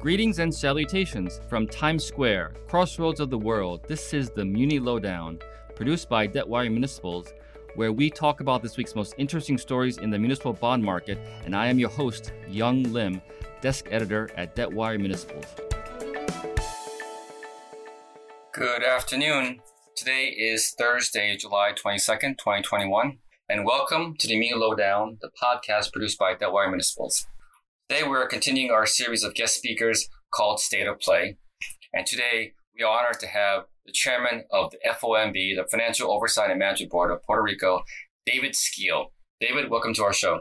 Greetings 0.00 0.38
and 0.38 0.54
salutations 0.54 1.40
from 1.48 1.66
Times 1.66 2.04
Square, 2.04 2.54
crossroads 2.68 3.18
of 3.18 3.30
the 3.30 3.38
world. 3.38 3.80
This 3.88 4.14
is 4.14 4.30
the 4.30 4.44
Muni 4.44 4.78
Lowdown, 4.78 5.40
produced 5.74 6.08
by 6.08 6.28
Debtwire 6.28 6.70
Municipals, 6.70 7.32
where 7.74 7.90
we 7.90 8.08
talk 8.08 8.38
about 8.38 8.62
this 8.62 8.76
week's 8.76 8.94
most 8.94 9.16
interesting 9.18 9.58
stories 9.58 9.98
in 9.98 10.10
the 10.10 10.18
municipal 10.18 10.52
bond 10.52 10.84
market. 10.84 11.18
And 11.44 11.54
I 11.54 11.66
am 11.66 11.80
your 11.80 11.88
host, 11.88 12.32
Yong 12.48 12.84
Lim, 12.92 13.20
desk 13.60 13.88
editor 13.90 14.30
at 14.36 14.54
Debtwire 14.54 15.00
Municipals. 15.00 15.46
Good 18.52 18.84
afternoon. 18.84 19.58
Today 19.96 20.26
is 20.26 20.76
Thursday, 20.78 21.36
July 21.36 21.72
22nd, 21.72 22.38
2021, 22.38 23.18
and 23.48 23.64
welcome 23.66 24.14
to 24.20 24.28
the 24.28 24.38
Muni 24.38 24.54
Lowdown, 24.54 25.18
the 25.20 25.30
podcast 25.42 25.90
produced 25.90 26.20
by 26.20 26.36
Debtwire 26.36 26.68
Municipals. 26.68 27.26
Today, 27.90 28.06
we're 28.06 28.26
continuing 28.26 28.70
our 28.70 28.84
series 28.84 29.24
of 29.24 29.32
guest 29.32 29.56
speakers 29.56 30.10
called 30.30 30.60
State 30.60 30.86
of 30.86 31.00
Play. 31.00 31.38
And 31.94 32.04
today, 32.04 32.52
we 32.76 32.84
are 32.84 32.98
honored 32.98 33.18
to 33.20 33.26
have 33.26 33.62
the 33.86 33.92
chairman 33.92 34.44
of 34.50 34.72
the 34.72 34.78
FOMB, 34.86 35.32
the 35.32 35.64
Financial 35.70 36.12
Oversight 36.12 36.50
and 36.50 36.58
Management 36.58 36.92
Board 36.92 37.10
of 37.10 37.22
Puerto 37.22 37.42
Rico, 37.42 37.80
David 38.26 38.54
Skeel. 38.54 39.06
David, 39.40 39.70
welcome 39.70 39.94
to 39.94 40.04
our 40.04 40.12
show. 40.12 40.40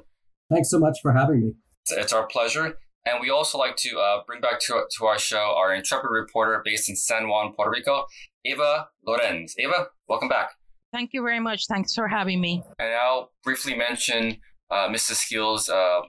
Thanks 0.51 0.69
so 0.69 0.77
much 0.77 0.97
for 1.01 1.13
having 1.13 1.39
me. 1.39 1.53
It's, 1.85 1.93
it's 1.93 2.11
our 2.11 2.27
pleasure. 2.27 2.79
And 3.05 3.21
we 3.21 3.29
also 3.29 3.57
like 3.57 3.77
to 3.77 3.97
uh, 3.97 4.23
bring 4.27 4.41
back 4.41 4.59
to, 4.63 4.83
to 4.97 5.05
our 5.05 5.17
show 5.17 5.55
our 5.57 5.73
intrepid 5.73 6.09
reporter 6.11 6.61
based 6.65 6.89
in 6.89 6.97
San 6.97 7.29
Juan, 7.29 7.53
Puerto 7.53 7.71
Rico, 7.71 8.07
Eva 8.43 8.89
Lorenz. 9.05 9.55
Eva, 9.57 9.87
welcome 10.09 10.27
back. 10.27 10.49
Thank 10.91 11.11
you 11.13 11.21
very 11.21 11.39
much. 11.39 11.67
Thanks 11.67 11.93
for 11.93 12.09
having 12.09 12.41
me. 12.41 12.61
And 12.77 12.93
I'll 12.93 13.31
briefly 13.41 13.73
mention 13.73 14.35
uh, 14.69 14.89
Mr. 14.89 15.13
Skeel's 15.13 15.69
uh, 15.69 16.01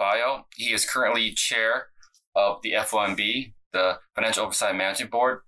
bio. 0.00 0.46
He 0.56 0.72
is 0.72 0.88
currently 0.88 1.30
chair 1.32 1.88
of 2.34 2.62
the 2.62 2.72
FOMB, 2.72 3.52
the 3.72 3.98
Financial 4.16 4.44
Oversight 4.44 4.74
Management 4.74 5.12
Board, 5.12 5.40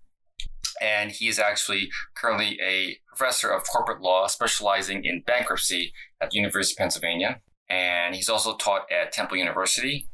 and 0.81 1.11
he 1.11 1.27
is 1.27 1.39
actually 1.39 1.91
currently 2.15 2.59
a 2.63 2.99
professor 3.09 3.51
of 3.51 3.65
corporate 3.65 4.03
law 4.03 4.27
specializing 4.27 5.05
in 5.05 5.23
bankruptcy 5.27 5.93
at 6.21 6.31
the 6.31 6.37
University 6.37 6.75
of 6.75 6.79
Pennsylvania. 6.79 7.41
And 7.69 8.15
he's 8.15 8.29
also 8.29 8.57
taught 8.57 8.91
at 8.93 9.13
Temple 9.13 9.39
University. 9.39 10.09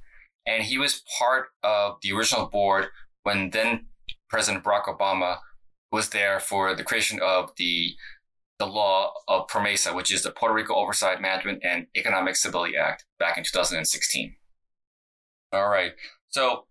And 0.47 0.63
he 0.63 0.79
was 0.79 1.03
part 1.19 1.49
of 1.63 1.97
the 2.03 2.13
original 2.13 2.47
board 2.47 2.87
when 3.25 3.51
then 3.51 3.87
President 4.31 4.65
Barack 4.65 4.85
Obama 4.85 5.39
was 5.91 6.11
there 6.11 6.39
for 6.39 6.75
the 6.75 6.85
creation 6.85 7.19
of 7.21 7.51
the 7.57 7.95
the 8.59 8.67
law 8.67 9.13
of 9.29 9.47
PROMESA, 9.47 9.95
which 9.95 10.13
is 10.13 10.23
the 10.23 10.33
Puerto 10.33 10.53
Rico 10.53 10.75
Oversight 10.75 11.21
Management 11.21 11.61
and 11.63 11.87
Economic 11.97 12.35
Stability 12.35 12.77
Act 12.77 13.05
back 13.19 13.39
in 13.39 13.45
2016. 13.45 14.35
All 15.53 15.69
right. 15.69 15.93
So 16.29 16.67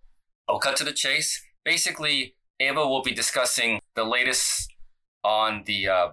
I'll 0.48 0.60
cut 0.60 0.78
to 0.78 0.84
the 0.84 0.94
chase. 0.94 1.42
Basically, 1.66 2.36
Eva 2.60 2.88
will 2.88 3.02
be 3.02 3.14
discussing 3.14 3.80
the 3.96 4.04
latest 4.04 4.74
on 5.24 5.64
the 5.66 5.88
uh, 5.88 6.08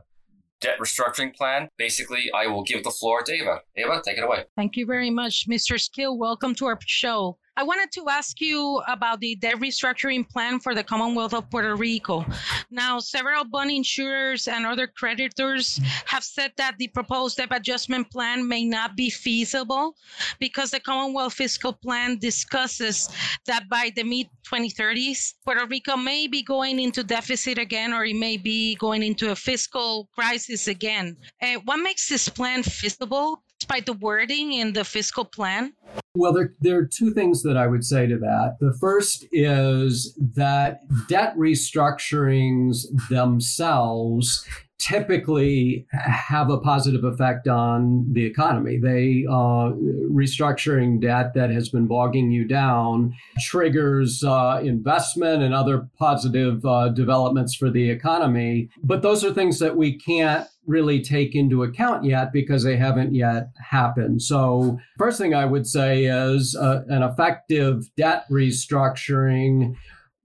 debt 0.60 0.78
restructuring 0.80 1.34
plan. 1.34 1.68
Basically, 1.76 2.30
I 2.34 2.46
will 2.46 2.62
give 2.62 2.84
the 2.84 2.90
floor 2.90 3.22
to 3.22 3.32
Eva. 3.32 3.60
Eva, 3.76 4.02
take 4.04 4.18
it 4.18 4.24
away. 4.24 4.44
Thank 4.56 4.76
you 4.76 4.86
very 4.86 5.10
much, 5.10 5.46
Mr. 5.48 5.78
Skeel. 5.78 6.16
Welcome 6.16 6.54
to 6.56 6.66
our 6.66 6.78
show. 6.86 7.38
I 7.56 7.62
wanted 7.62 7.92
to 7.92 8.08
ask 8.08 8.40
you 8.40 8.82
about 8.88 9.20
the 9.20 9.36
debt 9.36 9.56
restructuring 9.56 10.28
plan 10.28 10.58
for 10.58 10.74
the 10.74 10.82
Commonwealth 10.82 11.34
of 11.34 11.48
Puerto 11.50 11.76
Rico. 11.76 12.26
Now, 12.70 12.98
several 12.98 13.44
bond 13.44 13.70
insurers 13.70 14.48
and 14.48 14.66
other 14.66 14.88
creditors 14.88 15.80
have 16.06 16.24
said 16.24 16.50
that 16.56 16.76
the 16.78 16.88
proposed 16.88 17.36
debt 17.36 17.50
adjustment 17.52 18.10
plan 18.10 18.48
may 18.48 18.64
not 18.64 18.96
be 18.96 19.08
feasible 19.08 19.94
because 20.40 20.72
the 20.72 20.80
Commonwealth 20.80 21.34
fiscal 21.34 21.72
plan 21.72 22.18
discusses 22.18 23.08
that 23.46 23.68
by 23.68 23.92
the 23.94 24.02
mid 24.02 24.28
2030s, 24.50 25.34
Puerto 25.44 25.64
Rico 25.66 25.96
may 25.96 26.26
be 26.26 26.42
going 26.42 26.80
into 26.80 27.04
deficit 27.04 27.58
again 27.58 27.92
or 27.92 28.04
it 28.04 28.16
may 28.16 28.36
be 28.36 28.74
going 28.76 29.04
into 29.04 29.30
a 29.30 29.36
fiscal 29.36 30.08
crisis 30.12 30.66
again. 30.66 31.16
Uh, 31.40 31.60
what 31.64 31.76
makes 31.76 32.08
this 32.08 32.28
plan 32.28 32.64
feasible? 32.64 33.44
Despite 33.64 33.86
the 33.86 33.94
wording 33.94 34.52
in 34.52 34.74
the 34.74 34.84
fiscal 34.84 35.24
plan? 35.24 35.72
Well, 36.14 36.34
there, 36.34 36.52
there 36.60 36.76
are 36.76 36.84
two 36.84 37.14
things 37.14 37.42
that 37.44 37.56
I 37.56 37.66
would 37.66 37.82
say 37.82 38.06
to 38.06 38.18
that. 38.18 38.56
The 38.60 38.76
first 38.78 39.24
is 39.32 40.14
that 40.34 40.80
debt 41.08 41.34
restructurings 41.34 42.84
themselves 43.08 44.46
typically 44.78 45.86
have 45.92 46.50
a 46.50 46.60
positive 46.60 47.04
effect 47.04 47.48
on 47.48 48.04
the 48.12 48.26
economy. 48.26 48.78
They 48.78 49.24
uh, 49.30 49.72
restructuring 50.12 51.00
debt 51.00 51.32
that 51.34 51.48
has 51.50 51.70
been 51.70 51.86
bogging 51.86 52.30
you 52.30 52.46
down 52.46 53.14
triggers 53.40 54.22
uh, 54.22 54.60
investment 54.62 55.42
and 55.42 55.54
other 55.54 55.88
positive 55.98 56.62
uh, 56.66 56.90
developments 56.90 57.54
for 57.54 57.70
the 57.70 57.88
economy. 57.88 58.68
But 58.82 59.00
those 59.00 59.24
are 59.24 59.32
things 59.32 59.58
that 59.60 59.74
we 59.74 59.98
can't 59.98 60.46
really 60.66 61.00
take 61.00 61.34
into 61.34 61.62
account 61.62 62.04
yet 62.04 62.32
because 62.32 62.62
they 62.62 62.76
haven't 62.76 63.14
yet 63.14 63.50
happened. 63.56 64.22
So, 64.22 64.78
first 64.98 65.18
thing 65.18 65.34
I 65.34 65.44
would 65.44 65.66
say 65.66 66.04
is 66.04 66.56
uh, 66.56 66.84
an 66.88 67.02
effective 67.02 67.90
debt 67.96 68.24
restructuring 68.30 69.74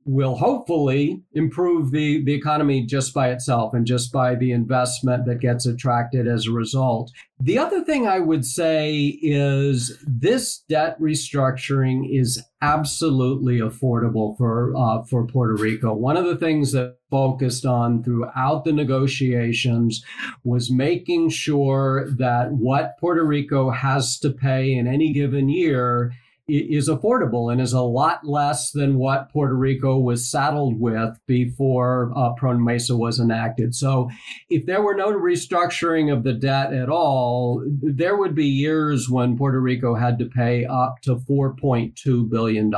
will 0.09 0.35
hopefully 0.35 1.21
improve 1.33 1.91
the, 1.91 2.23
the 2.23 2.33
economy 2.33 2.83
just 2.83 3.13
by 3.13 3.29
itself 3.29 3.75
and 3.75 3.85
just 3.85 4.11
by 4.11 4.33
the 4.33 4.51
investment 4.51 5.27
that 5.27 5.39
gets 5.39 5.67
attracted 5.67 6.27
as 6.27 6.47
a 6.47 6.51
result. 6.51 7.11
The 7.39 7.59
other 7.59 7.83
thing 7.83 8.07
I 8.07 8.19
would 8.19 8.43
say 8.43 9.19
is 9.21 10.03
this 10.07 10.63
debt 10.67 10.99
restructuring 10.99 12.09
is 12.09 12.43
absolutely 12.61 13.59
affordable 13.59 14.35
for 14.35 14.73
uh, 14.75 15.03
for 15.03 15.27
Puerto 15.27 15.55
Rico. 15.55 15.93
One 15.93 16.17
of 16.17 16.25
the 16.25 16.35
things 16.35 16.71
that 16.71 16.97
focused 17.11 17.65
on 17.65 18.03
throughout 18.03 18.65
the 18.65 18.73
negotiations 18.73 20.03
was 20.43 20.71
making 20.71 21.29
sure 21.29 22.09
that 22.17 22.51
what 22.51 22.97
Puerto 22.99 23.23
Rico 23.23 23.69
has 23.69 24.17
to 24.19 24.31
pay 24.31 24.73
in 24.73 24.87
any 24.87 25.13
given 25.13 25.49
year 25.49 26.13
is 26.49 26.89
affordable 26.89 27.51
and 27.51 27.61
is 27.61 27.73
a 27.73 27.81
lot 27.81 28.25
less 28.25 28.71
than 28.71 28.97
what 28.97 29.31
Puerto 29.31 29.55
Rico 29.55 29.97
was 29.97 30.29
saddled 30.29 30.79
with 30.79 31.17
before 31.27 32.11
uh, 32.15 32.33
was 32.41 33.19
enacted. 33.19 33.75
So, 33.75 34.09
if 34.49 34.65
there 34.65 34.81
were 34.81 34.95
no 34.95 35.11
restructuring 35.11 36.11
of 36.11 36.23
the 36.23 36.33
debt 36.33 36.73
at 36.73 36.89
all, 36.89 37.63
there 37.81 38.17
would 38.17 38.35
be 38.35 38.45
years 38.47 39.09
when 39.09 39.37
Puerto 39.37 39.59
Rico 39.59 39.95
had 39.95 40.17
to 40.19 40.25
pay 40.25 40.65
up 40.65 41.01
to 41.03 41.15
$4.2 41.15 42.29
billion. 42.29 42.73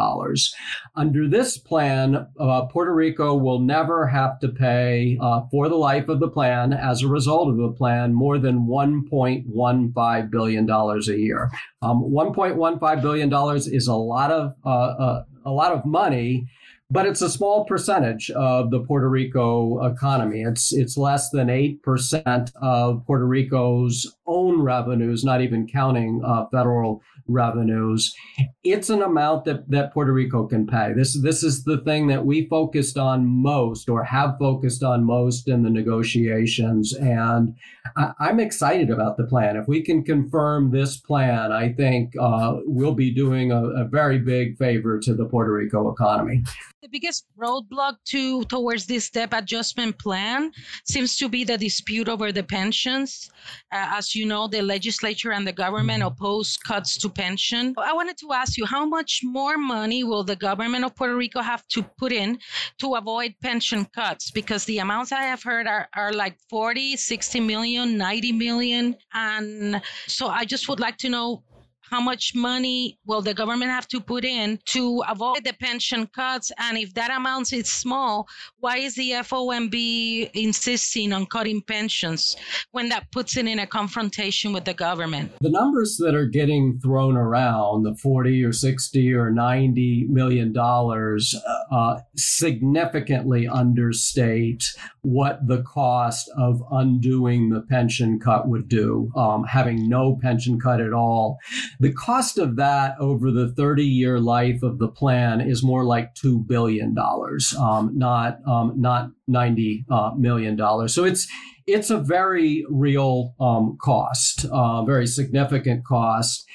Under 0.96 1.28
this 1.28 1.58
plan, 1.58 2.28
uh, 2.40 2.66
Puerto 2.66 2.94
Rico 2.94 3.36
will 3.36 3.60
never 3.60 4.08
have 4.08 4.40
to 4.40 4.50
pay 4.50 5.18
uh, 5.22 5.42
for 5.50 5.70
the 5.70 5.76
life 5.76 6.10
of 6.10 6.20
the 6.20 6.30
plan 6.30 6.74
as 6.74 7.02
a 7.02 7.08
result 7.08 7.50
of 7.50 7.58
the 7.58 7.72
plan 7.72 8.14
more 8.14 8.38
than 8.38 8.68
$1.15 8.68 10.32
billion 10.32 10.70
a 10.70 11.00
year. 11.18 11.52
Um, 11.82 12.04
$1.15 12.04 13.02
billion 13.02 13.30
is 13.68 13.88
a 13.88 13.96
lot 13.96 14.32
of 14.32 14.56
uh, 14.66 14.70
uh, 14.70 15.24
a 15.46 15.52
lot 15.52 15.72
of 15.72 15.86
money, 15.86 16.48
but 16.90 17.06
it's 17.06 17.22
a 17.22 17.30
small 17.30 17.66
percentage 17.66 18.30
of 18.32 18.70
the 18.70 18.80
Puerto 18.80 19.10
Rico 19.10 19.86
economy. 19.86 20.42
It's 20.42 20.74
it's 20.74 20.98
less 20.98 21.30
than 21.30 21.50
eight 21.50 21.82
percent 21.84 22.52
of 22.62 23.06
Puerto 23.06 23.26
Rico's 23.26 24.16
own 24.32 24.62
revenues, 24.62 25.24
not 25.24 25.42
even 25.42 25.68
counting 25.68 26.22
uh, 26.26 26.46
federal 26.52 27.02
revenues. 27.28 28.14
It's 28.64 28.90
an 28.90 29.02
amount 29.02 29.46
that, 29.46 29.70
that 29.70 29.94
Puerto 29.94 30.14
Rico 30.14 30.48
can 30.48 30.68
pay. 30.68 30.94
This, 30.94 31.20
this 31.22 31.44
is 31.44 31.64
the 31.64 31.80
thing 31.80 32.08
that 32.08 32.26
we 32.26 32.48
focused 32.48 32.98
on 32.98 33.26
most 33.26 33.90
or 33.90 34.04
have 34.04 34.36
focused 34.40 34.84
on 34.84 35.04
most 35.04 35.48
in 35.48 35.64
the 35.64 35.70
negotiations. 35.70 36.94
And 36.94 37.56
I, 37.96 38.30
am 38.30 38.40
excited 38.40 38.90
about 38.90 39.18
the 39.18 39.26
plan. 39.26 39.56
If 39.58 39.68
we 39.68 39.82
can 39.82 40.04
confirm 40.04 40.72
this 40.72 40.98
plan, 40.98 41.52
I 41.52 41.74
think 41.74 42.14
uh, 42.20 42.58
we'll 42.66 42.94
be 42.94 43.12
doing 43.12 43.52
a, 43.52 43.64
a 43.64 43.86
very 43.86 44.20
big 44.20 44.58
favor 44.58 45.00
to 45.00 45.14
the 45.14 45.26
Puerto 45.26 45.54
Rico 45.54 45.92
economy. 45.92 46.44
The 46.82 46.90
biggest 46.90 47.26
roadblock 47.38 47.98
to 48.06 48.44
towards 48.46 48.88
this 48.88 49.10
debt 49.12 49.30
adjustment 49.34 50.00
plan 50.00 50.52
seems 50.86 51.16
to 51.18 51.30
be 51.30 51.44
the 51.44 51.58
dispute 51.58 52.10
over 52.10 52.32
the 52.32 52.44
pensions. 52.44 53.30
Uh, 53.72 53.98
as 53.98 54.16
you 54.16 54.21
know, 54.26 54.48
the 54.48 54.62
legislature 54.62 55.32
and 55.32 55.46
the 55.46 55.54
government 55.54 56.04
mm-hmm. 56.04 56.14
oppose 56.14 56.58
cuts 56.58 56.98
to 56.98 57.10
pension. 57.10 57.74
I 57.78 57.94
wanted 57.94 58.18
to 58.20 58.32
ask 58.34 58.58
you 58.58 58.66
how 58.66 58.86
much 58.86 59.22
more 59.24 59.58
money 59.58 60.04
will 60.04 60.24
the 60.24 60.36
government 60.36 60.86
of 60.86 60.96
Puerto 60.96 61.16
Rico 61.16 61.42
have 61.42 61.68
to 61.70 61.84
put 61.84 62.12
in 62.12 62.40
to 62.80 62.96
avoid 62.96 63.36
pension 63.42 63.86
cuts? 63.86 64.32
Because 64.32 64.66
the 64.66 64.80
amounts 64.80 65.12
I 65.12 65.24
have 65.24 65.44
heard 65.44 65.68
are, 65.68 65.88
are 65.96 66.14
like 66.14 66.38
40, 66.50 66.98
60 66.98 67.40
million, 67.40 67.98
90 67.98 68.32
million. 68.34 68.96
And 69.14 69.82
so 70.08 70.28
I 70.28 70.46
just 70.46 70.68
would 70.70 70.80
like 70.80 70.98
to 70.98 71.10
know 71.10 71.44
how 71.92 72.00
much 72.00 72.34
money 72.34 72.98
will 73.06 73.22
the 73.22 73.34
government 73.34 73.70
have 73.70 73.88
to 73.90 74.00
put 74.00 74.24
in 74.24 74.58
to 74.66 75.04
avoid 75.10 75.44
the 75.44 75.54
pension 75.60 76.08
cuts? 76.08 76.50
And 76.58 76.78
if 76.78 76.94
that 76.94 77.12
amount 77.12 77.52
is 77.52 77.70
small, 77.70 78.28
why 78.60 78.78
is 78.78 78.96
the 78.96 79.12
FOMB 79.12 80.32
insisting 80.34 81.12
on 81.12 81.26
cutting 81.26 81.62
pensions 81.62 82.38
when 82.72 82.88
that 82.90 83.12
puts 83.12 83.36
it 83.36 83.46
in 83.46 83.60
a 83.60 83.68
confrontation 83.68 84.54
with 84.54 84.64
the 84.64 84.74
government? 84.74 85.34
The 85.42 85.50
numbers 85.50 85.98
that 85.98 86.16
are 86.16 86.26
getting 86.26 86.80
thrown 86.80 87.18
around, 87.18 87.84
the 87.84 87.96
40 87.96 88.42
or 88.46 88.54
60 88.54 89.14
or 89.14 89.30
90 89.30 90.08
million 90.10 90.54
dollars, 90.54 91.36
uh, 91.72 92.00
significantly 92.16 93.48
understate 93.48 94.64
what 95.02 95.46
the 95.48 95.62
cost 95.64 96.30
of 96.38 96.64
undoing 96.72 97.50
the 97.50 97.62
pension 97.62 98.20
cut 98.20 98.48
would 98.48 98.70
do, 98.70 99.12
um, 99.16 99.44
having 99.44 99.90
no 99.90 100.18
pension 100.22 100.60
cut 100.60 100.80
at 100.80 100.94
all. 100.94 101.38
The 101.82 101.92
cost 101.92 102.38
of 102.38 102.58
that 102.58 102.96
over 103.00 103.32
the 103.32 103.52
30 103.54 103.84
year 103.84 104.20
life 104.20 104.62
of 104.62 104.78
the 104.78 104.88
plan 104.88 105.42
is 105.42 105.64
more 105.64 105.84
like 105.84 106.14
$2 106.14 106.46
billion, 106.46 106.96
um, 107.58 107.98
not, 107.98 108.38
um, 108.48 108.74
not 108.80 109.10
$90 109.28 109.86
uh, 109.90 110.12
million. 110.16 110.88
So 110.88 111.06
it's, 111.06 111.28
it's 111.66 111.90
a 111.90 111.98
very 111.98 112.64
real 112.70 113.34
um, 113.40 113.80
cost, 113.82 114.46
uh, 114.52 114.84
very 114.86 115.08
significant 115.08 115.84
cost. 115.84 116.48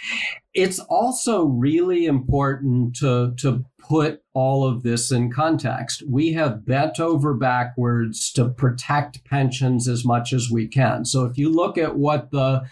It's 0.55 0.79
also 0.79 1.47
really 1.47 2.07
important 2.07 2.95
to, 3.01 3.35
to 3.39 3.65
put 3.89 4.23
all 4.35 4.67
of 4.67 4.83
this 4.83 5.13
in 5.13 5.31
context. 5.33 6.03
We 6.09 6.33
have 6.33 6.67
bent 6.67 6.99
over 6.99 7.35
backwards 7.35 8.33
to 8.33 8.49
protect 8.49 9.25
pensions 9.25 9.89
as 9.89 10.05
much 10.05 10.33
as 10.33 10.51
we 10.51 10.67
can. 10.69 11.05
So 11.05 11.25
if 11.25 11.39
you 11.39 11.51
look 11.51 11.79
at 11.79 11.97
what 11.97 12.31
the 12.31 12.63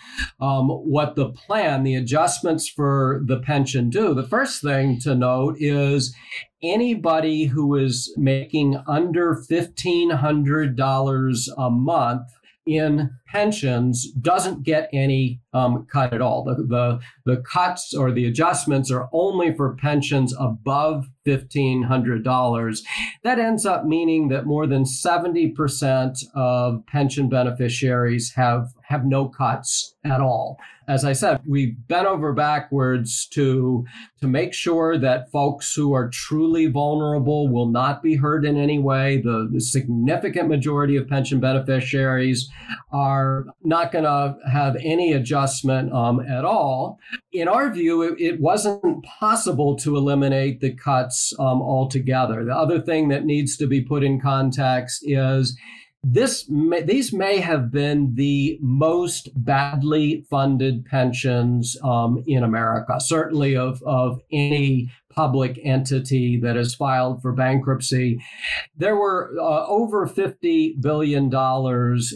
um, 0.41 0.69
what 0.69 1.15
the 1.17 1.31
plan, 1.31 1.83
the 1.83 1.95
adjustments 1.95 2.69
for 2.69 3.23
the 3.25 3.39
pension 3.39 3.91
do, 3.91 4.15
the 4.15 4.23
first 4.27 4.63
thing 4.63 4.99
to 5.01 5.15
note 5.15 5.57
is 5.59 6.15
anybody 6.63 7.45
who 7.45 7.77
is 7.77 8.13
making 8.17 8.83
under 8.89 9.37
fifteen 9.37 10.11
hundred 10.11 10.77
dollars 10.77 11.49
a 11.57 11.71
month 11.71 12.29
in 12.67 13.11
pensions 13.27 14.11
doesn't 14.13 14.63
get 14.63 14.89
any 14.93 15.41
um, 15.53 15.87
cut 15.91 16.13
at 16.15 16.23
all. 16.23 16.45
The, 16.45 16.55
the, 16.55 17.01
the 17.25 17.43
cuts 17.43 17.95
or 17.95 18.11
the 18.11 18.27
adjustments 18.27 18.91
are 18.91 19.09
only 19.13 19.55
for 19.55 19.77
pensions 19.77 20.35
above 20.39 21.07
$1,500. 21.27 22.79
That 23.23 23.39
ends 23.39 23.67
up 23.67 23.85
meaning 23.85 24.29
that 24.29 24.47
more 24.47 24.67
than 24.67 24.85
70% 24.85 26.19
of 26.35 26.87
pension 26.87 27.29
beneficiaries 27.29 28.33
have, 28.35 28.74
have 28.87 29.05
no 29.05 29.29
cuts 29.29 29.95
at 30.05 30.21
all. 30.21 30.59
As 30.87 31.05
I 31.05 31.15
said, 31.15 31.41
we've 31.47 31.75
bent 31.89 32.07
over 32.07 32.35
backwards 32.35 33.27
to, 33.29 33.87
to 34.21 34.27
make 34.27 34.53
sure 34.53 34.99
that 34.99 35.31
folks 35.31 35.75
who 35.75 35.95
are 35.95 36.11
truly 36.11 36.67
vulnerable 36.67 37.49
will 37.49 37.69
not 37.69 38.03
be 38.03 38.17
hurt 38.17 38.45
in 38.45 38.59
any 38.59 38.79
way. 38.79 39.23
The, 39.23 39.49
the 39.51 39.61
significant 39.61 40.49
majority 40.51 40.97
of 40.97 41.09
pension 41.09 41.41
beneficiaries 41.41 42.51
are 42.93 43.47
not 43.63 43.93
going 43.93 44.05
to 44.05 44.37
have 44.51 44.77
any 44.77 45.15
adjustment 45.15 45.91
um, 45.93 46.21
at 46.21 46.45
all. 46.45 46.99
In 47.33 47.49
our 47.49 47.73
view, 47.73 48.03
it, 48.03 48.21
it, 48.21 48.41
wasn't 48.41 49.03
possible 49.05 49.77
to 49.77 49.97
eliminate 49.97 50.61
the 50.61 50.75
cuts 50.75 51.33
um, 51.39 51.63
altogether. 51.63 52.45
The 52.45 52.55
other 52.55 52.81
thing 52.81 53.09
that 53.09 53.25
needs 53.25 53.57
to 53.57 53.67
be 53.67 53.81
put 53.81 54.05
in 54.05 54.21
context 54.21 55.03
is 55.07 55.57
this 56.05 56.49
may, 56.49 56.83
these 56.83 57.13
may 57.13 57.39
have 57.39 57.71
been 57.71 58.15
the 58.15 58.59
most 58.61 59.31
badly 59.35 60.25
funded 60.29 60.85
pensions 60.85 61.77
um, 61.83 62.23
in 62.27 62.45
America, 62.45 63.01
certainly 63.01 63.57
of, 63.57 63.83
of 63.85 64.21
any 64.31 64.91
public 65.11 65.59
entity 65.65 66.39
that 66.41 66.57
has 66.57 66.75
filed 66.75 67.23
for 67.23 67.33
bankruptcy. 67.33 68.21
There 68.77 68.97
were 68.97 69.33
uh, 69.41 69.67
over 69.67 70.07
$50 70.07 70.81
billion 70.81 71.31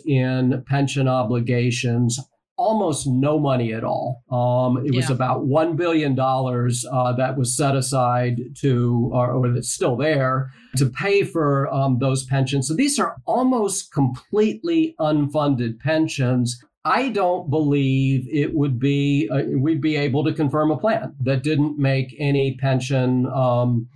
in 0.06 0.64
pension 0.64 1.08
obligations 1.08 2.18
almost 2.58 3.06
no 3.06 3.38
money 3.38 3.72
at 3.72 3.84
all. 3.84 4.24
Um, 4.30 4.84
it 4.84 4.92
yeah. 4.92 4.98
was 4.98 5.10
about 5.10 5.46
$1 5.46 5.76
billion 5.76 6.18
uh, 6.18 7.12
that 7.12 7.34
was 7.38 7.56
set 7.56 7.76
aside 7.76 8.40
to, 8.56 9.10
or, 9.14 9.30
or, 9.30 9.48
that's 9.50 9.70
still 9.70 9.96
there, 9.96 10.50
to 10.76 10.86
pay 10.86 11.22
for 11.22 11.72
um, 11.72 11.98
those 12.00 12.24
pensions. 12.24 12.68
So 12.68 12.74
these 12.74 12.98
are 12.98 13.16
almost 13.24 13.92
completely 13.92 14.94
unfunded 15.00 15.78
pensions. 15.78 16.60
I 16.84 17.08
don't 17.10 17.48
believe 17.48 18.26
it 18.30 18.54
would 18.54 18.78
be, 18.78 19.28
uh, 19.30 19.44
we'd 19.56 19.80
be 19.80 19.96
able 19.96 20.24
to 20.24 20.32
confirm 20.32 20.70
a 20.70 20.76
plan 20.76 21.14
that 21.20 21.42
didn't 21.42 21.78
make 21.78 22.14
any 22.18 22.56
pension 22.56 23.26
um, 23.26 23.88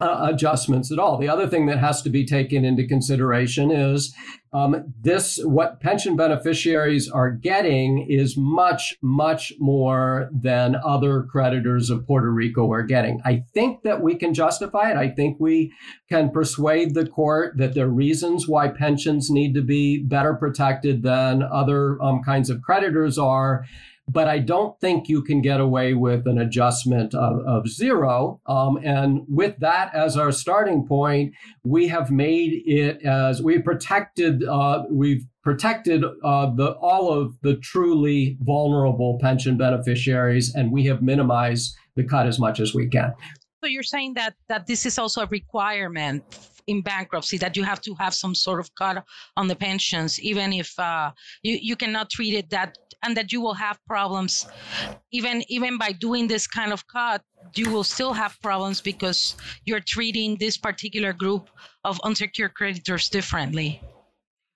uh, 0.00 0.28
adjustments 0.32 0.92
at 0.92 0.98
all. 0.98 1.16
The 1.16 1.28
other 1.28 1.48
thing 1.48 1.66
that 1.66 1.78
has 1.78 2.02
to 2.02 2.10
be 2.10 2.26
taken 2.26 2.64
into 2.64 2.86
consideration 2.86 3.70
is 3.70 4.14
um, 4.52 4.92
this 5.00 5.40
what 5.44 5.80
pension 5.80 6.14
beneficiaries 6.14 7.08
are 7.08 7.30
getting 7.30 8.06
is 8.08 8.36
much, 8.36 8.94
much 9.00 9.54
more 9.58 10.28
than 10.30 10.76
other 10.84 11.22
creditors 11.22 11.88
of 11.88 12.06
Puerto 12.06 12.30
Rico 12.30 12.70
are 12.70 12.82
getting. 12.82 13.20
I 13.24 13.44
think 13.54 13.82
that 13.82 14.02
we 14.02 14.14
can 14.14 14.34
justify 14.34 14.90
it. 14.90 14.96
I 14.98 15.08
think 15.08 15.38
we 15.40 15.72
can 16.10 16.30
persuade 16.30 16.92
the 16.92 17.06
court 17.06 17.56
that 17.56 17.72
there 17.74 17.86
are 17.86 17.90
reasons 17.90 18.46
why 18.46 18.68
pensions 18.68 19.30
need 19.30 19.54
to 19.54 19.62
be 19.62 20.02
better 20.02 20.34
protected 20.34 21.02
than 21.02 21.42
other 21.42 22.00
um, 22.02 22.22
kinds 22.22 22.50
of 22.50 22.60
creditors 22.60 23.16
are 23.16 23.64
but 24.12 24.28
I 24.28 24.38
don't 24.38 24.78
think 24.80 25.08
you 25.08 25.22
can 25.22 25.40
get 25.40 25.60
away 25.60 25.94
with 25.94 26.26
an 26.26 26.38
adjustment 26.38 27.14
of, 27.14 27.40
of 27.46 27.68
zero. 27.68 28.40
Um, 28.46 28.78
and 28.84 29.22
with 29.28 29.56
that 29.60 29.94
as 29.94 30.16
our 30.16 30.32
starting 30.32 30.86
point, 30.86 31.34
we 31.64 31.88
have 31.88 32.10
made 32.10 32.62
it 32.66 33.02
as 33.04 33.42
we 33.42 33.58
protected, 33.58 34.44
uh, 34.44 34.84
we've 34.90 35.24
protected 35.42 36.04
uh, 36.04 36.54
the 36.54 36.72
all 36.80 37.12
of 37.12 37.34
the 37.42 37.56
truly 37.56 38.36
vulnerable 38.42 39.18
pension 39.20 39.56
beneficiaries, 39.56 40.54
and 40.54 40.70
we 40.70 40.84
have 40.84 41.02
minimized 41.02 41.74
the 41.96 42.04
cut 42.04 42.26
as 42.26 42.38
much 42.38 42.60
as 42.60 42.74
we 42.74 42.88
can. 42.88 43.12
So 43.62 43.68
you're 43.68 43.82
saying 43.82 44.14
that 44.14 44.34
that 44.48 44.66
this 44.66 44.86
is 44.86 44.98
also 44.98 45.22
a 45.22 45.26
requirement 45.26 46.22
in 46.68 46.80
bankruptcy 46.82 47.38
that 47.38 47.56
you 47.56 47.64
have 47.64 47.80
to 47.80 47.94
have 47.94 48.14
some 48.14 48.34
sort 48.34 48.60
of 48.60 48.72
cut 48.76 49.04
on 49.36 49.48
the 49.48 49.56
pensions, 49.56 50.20
even 50.20 50.52
if 50.52 50.78
uh, 50.78 51.10
you 51.42 51.58
you 51.60 51.76
cannot 51.76 52.10
treat 52.10 52.34
it 52.34 52.50
that 52.50 52.76
and 53.02 53.16
that 53.16 53.32
you 53.32 53.40
will 53.40 53.54
have 53.54 53.78
problems. 53.86 54.46
Even 55.10 55.42
even 55.48 55.78
by 55.78 55.92
doing 55.92 56.28
this 56.28 56.46
kind 56.46 56.72
of 56.72 56.86
cut 56.86 57.22
you 57.54 57.70
will 57.70 57.84
still 57.84 58.12
have 58.12 58.40
problems 58.40 58.80
because 58.80 59.36
you're 59.64 59.80
treating 59.80 60.36
this 60.36 60.56
particular 60.56 61.12
group 61.12 61.50
of 61.84 62.00
unsecured 62.04 62.54
creditors 62.54 63.08
differently 63.08 63.82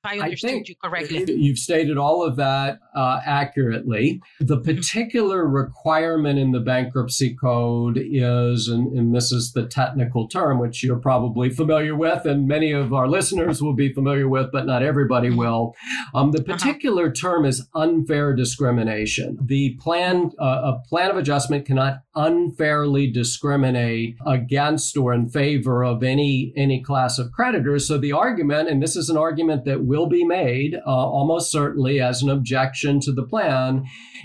I 0.06 0.18
understood 0.18 0.68
you 0.68 0.74
correctly. 0.82 1.24
You've 1.32 1.58
stated 1.58 1.98
all 1.98 2.22
of 2.22 2.36
that 2.36 2.80
uh, 2.94 3.20
accurately. 3.24 4.20
The 4.40 4.56
mm-hmm. 4.56 4.76
particular 4.76 5.46
requirement 5.46 6.38
in 6.38 6.52
the 6.52 6.60
bankruptcy 6.60 7.34
code 7.34 7.98
is, 8.00 8.68
and, 8.68 8.92
and, 8.96 9.14
this 9.14 9.32
is 9.32 9.52
the 9.52 9.66
technical 9.66 10.28
term, 10.28 10.58
which 10.58 10.82
you're 10.82 10.98
probably 10.98 11.48
familiar 11.48 11.96
with, 11.96 12.26
and 12.26 12.46
many 12.46 12.72
of 12.72 12.92
our 12.92 13.08
listeners 13.08 13.62
will 13.62 13.72
be 13.72 13.92
familiar 13.92 14.28
with, 14.28 14.52
but 14.52 14.66
not 14.66 14.82
everybody 14.82 15.28
mm-hmm. 15.28 15.38
will. 15.38 15.74
Um, 16.14 16.32
the 16.32 16.42
uh-huh. 16.42 16.52
particular 16.52 17.06
uh-huh. 17.06 17.14
term 17.14 17.44
is 17.44 17.66
unfair 17.74 18.34
discrimination. 18.34 19.38
The 19.40 19.76
plan, 19.80 20.32
uh, 20.38 20.72
a 20.74 20.88
plan 20.88 21.10
of 21.10 21.16
adjustment 21.16 21.66
cannot 21.66 22.00
unfairly 22.16 23.06
discriminate 23.06 24.16
against 24.26 24.96
or 24.96 25.12
in 25.12 25.28
favor 25.28 25.84
of 25.84 26.02
any 26.02 26.52
any 26.56 26.82
class 26.82 27.18
of 27.18 27.30
creditors. 27.32 27.86
So 27.86 27.98
the 27.98 28.12
argument, 28.12 28.68
and 28.68 28.82
this 28.82 28.96
is 28.96 29.10
an 29.10 29.16
argument 29.16 29.64
that 29.66 29.84
will 29.84 30.06
be 30.08 30.24
made, 30.24 30.74
uh, 30.74 30.90
almost 30.90 31.52
certainly 31.52 32.00
as 32.00 32.22
an 32.22 32.30
objection 32.30 33.00
to 33.00 33.12
the 33.12 33.22
plan, 33.22 33.84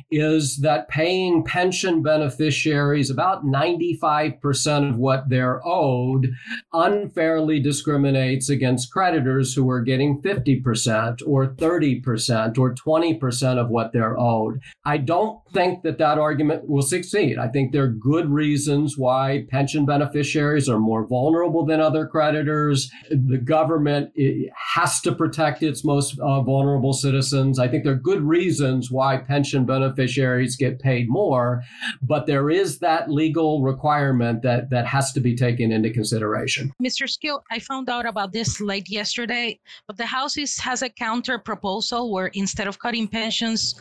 is 0.09 0.57
that 0.57 0.87
paying 0.87 1.43
pension 1.43 2.01
beneficiaries 2.01 3.09
about 3.09 3.45
95% 3.45 4.89
of 4.89 4.97
what 4.97 5.29
they're 5.29 5.61
owed 5.65 6.31
unfairly 6.73 7.59
discriminates 7.59 8.49
against 8.49 8.91
creditors 8.91 9.53
who 9.53 9.69
are 9.69 9.81
getting 9.81 10.21
50% 10.21 11.21
or 11.25 11.47
30% 11.47 12.57
or 12.57 12.73
20% 12.73 13.57
of 13.57 13.69
what 13.69 13.91
they're 13.91 14.19
owed. 14.19 14.61
I 14.85 14.97
don't 14.97 15.39
think 15.53 15.83
that 15.83 15.97
that 15.97 16.17
argument 16.17 16.67
will 16.69 16.81
succeed. 16.81 17.37
I 17.37 17.47
think 17.47 17.71
there 17.71 17.80
are 17.81 17.87
good 17.87 18.29
reasons 18.29 18.97
why 18.97 19.45
pension 19.49 19.85
beneficiaries 19.85 20.69
are 20.69 20.79
more 20.79 21.05
vulnerable 21.05 21.65
than 21.65 21.79
other 21.79 22.05
creditors. 22.05 22.91
The 23.09 23.37
government 23.37 24.11
has 24.55 25.01
to 25.01 25.13
protect 25.13 25.63
its 25.63 25.83
most 25.83 26.19
uh, 26.19 26.41
vulnerable 26.41 26.93
citizens. 26.93 27.59
I 27.59 27.67
think 27.67 27.83
there 27.83 27.93
are 27.93 28.07
good 28.11 28.21
reasons 28.21 28.91
why 28.91 29.17
pension 29.17 29.65
beneficiaries 29.65 30.55
get 30.55 30.79
paid 30.79 31.09
more, 31.09 31.63
but 32.01 32.25
there 32.25 32.49
is 32.49 32.79
that 32.79 33.09
legal 33.09 33.61
requirement 33.61 34.41
that 34.43 34.69
that 34.69 34.85
has 34.85 35.11
to 35.13 35.19
be 35.19 35.35
taken 35.35 35.71
into 35.71 35.89
consideration. 35.89 36.71
Mr. 36.81 37.09
Skeel, 37.09 37.43
I 37.51 37.59
found 37.59 37.89
out 37.89 38.05
about 38.05 38.31
this 38.33 38.61
late 38.61 38.89
yesterday, 38.89 39.59
but 39.87 39.97
the 39.97 40.05
House 40.05 40.37
is, 40.37 40.57
has 40.59 40.81
a 40.81 40.89
counter 40.89 41.39
proposal 41.39 42.11
where 42.11 42.27
instead 42.27 42.67
of 42.67 42.79
cutting 42.79 43.07
pensions, 43.07 43.75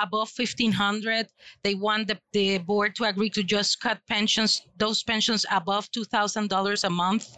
above 0.00 0.30
1500 0.34 1.26
they 1.62 1.74
want 1.74 2.08
the, 2.08 2.18
the 2.32 2.58
board 2.58 2.94
to 2.96 3.04
agree 3.04 3.30
to 3.30 3.42
just 3.42 3.80
cut 3.80 3.98
pensions 4.08 4.62
those 4.76 5.02
pensions 5.02 5.44
above 5.50 5.90
$2000 5.92 6.84
a 6.84 6.90
month. 6.90 7.36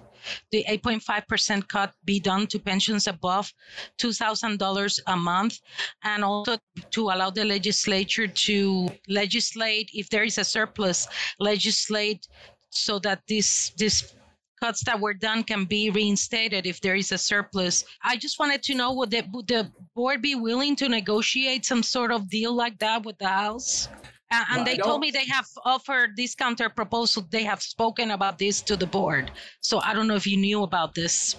The 0.53 0.65
8.5% 0.69 1.67
cut 1.67 1.93
be 2.05 2.21
done 2.21 2.47
to 2.47 2.59
pensions 2.61 3.09
above 3.09 3.53
$2,000 3.99 5.01
a 5.09 5.17
month, 5.17 5.59
and 6.05 6.23
also 6.23 6.59
to 6.93 7.11
allow 7.11 7.31
the 7.31 7.45
legislature 7.45 8.29
to 8.29 8.89
legislate 9.09 9.91
if 9.93 10.09
there 10.11 10.23
is 10.23 10.39
a 10.39 10.45
surplus, 10.45 11.09
legislate 11.41 12.29
so 12.71 12.99
that 13.01 13.21
this 13.29 13.73
this 13.77 14.15
cuts 14.63 14.85
that 14.85 15.01
were 15.01 15.15
done 15.15 15.43
can 15.43 15.65
be 15.65 15.91
reinstated 15.91 16.67
if 16.67 16.81
there 16.81 16.95
is 16.95 17.11
a 17.11 17.19
surplus. 17.19 17.85
I 18.05 18.17
just 18.17 18.39
wanted 18.39 18.63
to 18.65 18.75
know 18.77 18.93
would 18.95 19.11
the, 19.11 19.25
would 19.33 19.49
the 19.49 19.69
board 19.97 20.23
be 20.23 20.37
willing 20.37 20.77
to 20.77 20.89
negotiate 20.89 21.67
some 21.67 21.83
sort 21.83 22.13
of 22.13 22.31
deal 22.31 22.55
like 22.55 22.79
that 22.79 23.05
with 23.05 23.19
the 23.19 23.27
House? 23.27 23.89
Uh, 24.31 24.45
and 24.51 24.59
well, 24.59 24.65
they 24.65 24.77
told 24.77 25.01
me 25.01 25.11
they 25.11 25.27
have 25.27 25.49
offered 25.65 26.17
this 26.17 26.37
counter 26.37 26.69
proposal. 26.71 27.27
They 27.29 27.43
have 27.43 27.61
spoken 27.61 28.13
about 28.13 28.39
this 28.39 28.63
to 28.63 28.77
the 28.77 28.87
board. 28.87 29.33
So 29.61 29.81
I 29.81 29.95
don't 29.95 30.07
know 30.07 30.15
if 30.15 30.27
you 30.29 30.37
knew 30.37 30.63
about 30.63 30.95
this. 30.95 31.37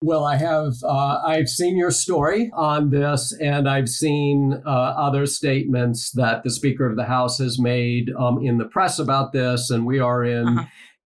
Well, 0.00 0.24
I 0.24 0.36
have. 0.36 0.74
Uh, 0.84 1.20
I've 1.26 1.48
seen 1.48 1.76
your 1.76 1.90
story 1.90 2.52
on 2.54 2.90
this, 2.90 3.34
and 3.40 3.68
I've 3.68 3.88
seen 3.88 4.62
uh, 4.64 4.70
other 5.06 5.26
statements 5.26 6.12
that 6.12 6.44
the 6.44 6.50
Speaker 6.50 6.86
of 6.86 6.94
the 6.96 7.04
House 7.04 7.38
has 7.38 7.58
made 7.58 8.12
um, 8.16 8.38
in 8.44 8.58
the 8.58 8.66
press 8.66 9.00
about 9.00 9.32
this, 9.32 9.70
and 9.70 9.86
we 9.86 9.98
are 9.98 10.22
in. 10.22 10.46
Uh-huh 10.46 10.66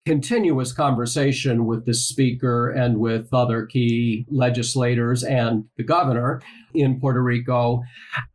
continuous 0.10 0.74
conversation 0.74 1.68
with 1.68 1.86
the 1.86 1.94
speaker 1.94 2.72
and 2.72 2.98
with 2.98 3.32
other 3.32 3.68
key 3.68 4.26
legislators 4.32 5.24
and 5.24 5.66
the 5.78 5.84
governor 5.84 6.42
in 6.74 7.00
Puerto 7.00 7.22
Rico. 7.22 7.84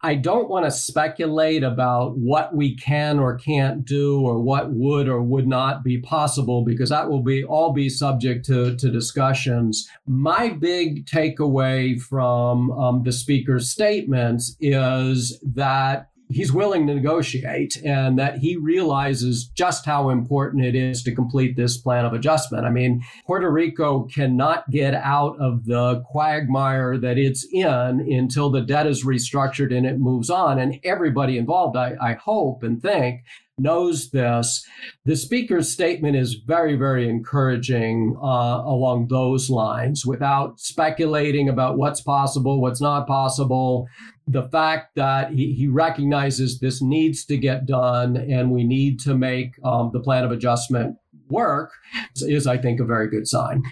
I 0.00 0.14
don't 0.14 0.48
want 0.48 0.66
to 0.66 0.70
speculate 0.70 1.64
about 1.64 2.16
what 2.16 2.54
we 2.54 2.76
can 2.76 3.18
or 3.18 3.36
can't 3.36 3.84
do 3.84 4.20
or 4.20 4.38
what 4.38 4.70
would 4.70 5.08
or 5.08 5.20
would 5.20 5.48
not 5.48 5.82
be 5.82 5.98
possible 5.98 6.64
because 6.64 6.90
that 6.90 7.10
will 7.10 7.24
be 7.24 7.42
all 7.42 7.72
be 7.72 7.88
subject 7.88 8.46
to, 8.46 8.76
to 8.76 8.88
discussions. 8.92 9.88
My 10.06 10.50
big 10.50 11.06
takeaway 11.06 12.00
from 12.00 12.70
um, 12.70 13.02
the 13.02 13.10
speaker's 13.10 13.68
statements 13.68 14.56
is 14.60 15.40
that 15.42 16.08
he's 16.28 16.52
willing 16.52 16.86
to 16.86 16.94
negotiate 16.94 17.76
and 17.84 18.18
that 18.18 18.38
he 18.38 18.56
realizes 18.56 19.44
just 19.44 19.84
how 19.84 20.10
important 20.10 20.64
it 20.64 20.74
is 20.74 21.02
to 21.02 21.14
complete 21.14 21.56
this 21.56 21.76
plan 21.76 22.04
of 22.04 22.12
adjustment. 22.12 22.64
I 22.64 22.70
mean, 22.70 23.02
Puerto 23.26 23.50
Rico 23.50 24.04
cannot 24.04 24.70
get 24.70 24.94
out 24.94 25.38
of 25.38 25.66
the 25.66 26.02
quagmire 26.06 26.96
that 26.98 27.18
it's 27.18 27.46
in 27.52 28.00
until 28.10 28.50
the 28.50 28.62
debt 28.62 28.86
is 28.86 29.04
restructured 29.04 29.76
and 29.76 29.86
it 29.86 29.98
moves 29.98 30.30
on. 30.30 30.58
And 30.58 30.80
everybody 30.82 31.36
involved, 31.36 31.76
I, 31.76 31.94
I 32.00 32.14
hope 32.14 32.62
and 32.62 32.80
think, 32.80 33.20
knows 33.58 34.10
this. 34.10 34.66
The 35.04 35.16
speaker's 35.16 35.70
statement 35.70 36.16
is 36.16 36.34
very, 36.34 36.76
very 36.76 37.08
encouraging 37.08 38.16
uh, 38.20 38.62
along 38.64 39.08
those 39.08 39.48
lines 39.48 40.04
without 40.04 40.58
speculating 40.58 41.48
about 41.48 41.76
what's 41.76 42.00
possible, 42.00 42.60
what's 42.60 42.80
not 42.80 43.06
possible. 43.06 43.86
The 44.26 44.48
fact 44.48 44.94
that 44.96 45.32
he, 45.32 45.52
he 45.52 45.68
recognizes 45.68 46.58
this 46.58 46.80
needs 46.80 47.24
to 47.26 47.36
get 47.36 47.66
done 47.66 48.16
and 48.16 48.50
we 48.50 48.64
need 48.64 48.98
to 49.00 49.14
make 49.14 49.54
um, 49.64 49.90
the 49.92 50.00
plan 50.00 50.24
of 50.24 50.32
adjustment 50.32 50.96
work 51.28 51.72
is, 52.16 52.46
I 52.46 52.58
think, 52.58 52.80
a 52.80 52.84
very 52.84 53.08
good 53.08 53.28
sign. 53.28 53.62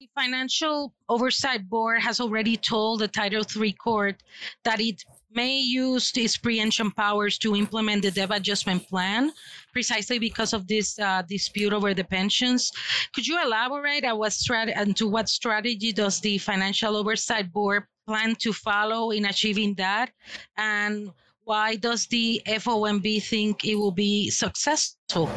The 0.00 0.08
Financial 0.14 0.92
Oversight 1.08 1.68
Board 1.68 2.00
has 2.02 2.20
already 2.20 2.56
told 2.56 3.00
the 3.00 3.08
Title 3.08 3.42
III 3.56 3.72
court 3.72 4.22
that 4.64 4.80
it 4.80 5.02
may 5.34 5.58
use 5.58 6.12
its 6.16 6.36
preemption 6.36 6.90
powers 6.92 7.38
to 7.38 7.56
implement 7.56 8.02
the 8.02 8.10
debt 8.10 8.30
adjustment 8.32 8.86
plan 8.88 9.32
precisely 9.72 10.18
because 10.18 10.52
of 10.52 10.66
this 10.68 10.98
uh, 11.00 11.22
dispute 11.28 11.72
over 11.72 11.92
the 11.92 12.04
pensions. 12.04 12.70
Could 13.12 13.26
you 13.26 13.42
elaborate 13.42 14.04
on 14.04 14.18
what 14.18 14.32
strat- 14.32 14.72
and 14.76 14.96
to 14.96 15.08
what 15.08 15.28
strategy 15.28 15.92
does 15.92 16.20
the 16.20 16.38
Financial 16.38 16.96
Oversight 16.96 17.52
Board 17.52 17.84
plan 18.06 18.34
to 18.36 18.52
follow 18.52 19.10
in 19.10 19.24
achieving 19.24 19.74
that? 19.74 20.10
And 20.56 21.12
why 21.44 21.76
does 21.76 22.06
the 22.06 22.42
FOMB 22.46 23.22
think 23.22 23.64
it 23.64 23.74
will 23.74 23.92
be 23.92 24.30
successful? 24.30 25.30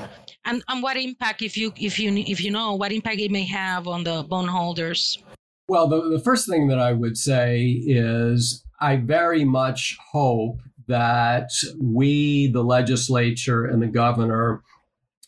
And, 0.45 0.63
and 0.67 0.81
what 0.81 0.97
impact, 0.97 1.41
if 1.41 1.57
you 1.57 1.73
if 1.77 1.99
you 1.99 2.11
if 2.15 2.41
you 2.41 2.51
know, 2.51 2.75
what 2.75 2.91
impact 2.91 3.19
it 3.19 3.31
may 3.31 3.45
have 3.45 3.87
on 3.87 4.03
the 4.03 4.23
bondholders? 4.23 5.21
Well, 5.67 5.87
the, 5.87 6.09
the 6.09 6.19
first 6.19 6.47
thing 6.47 6.67
that 6.69 6.79
I 6.79 6.93
would 6.93 7.17
say 7.17 7.83
is 7.85 8.63
I 8.79 8.95
very 8.97 9.43
much 9.43 9.97
hope 10.11 10.61
that 10.87 11.51
we, 11.77 12.47
the 12.47 12.63
legislature, 12.63 13.65
and 13.65 13.81
the 13.81 13.87
governor 13.87 14.63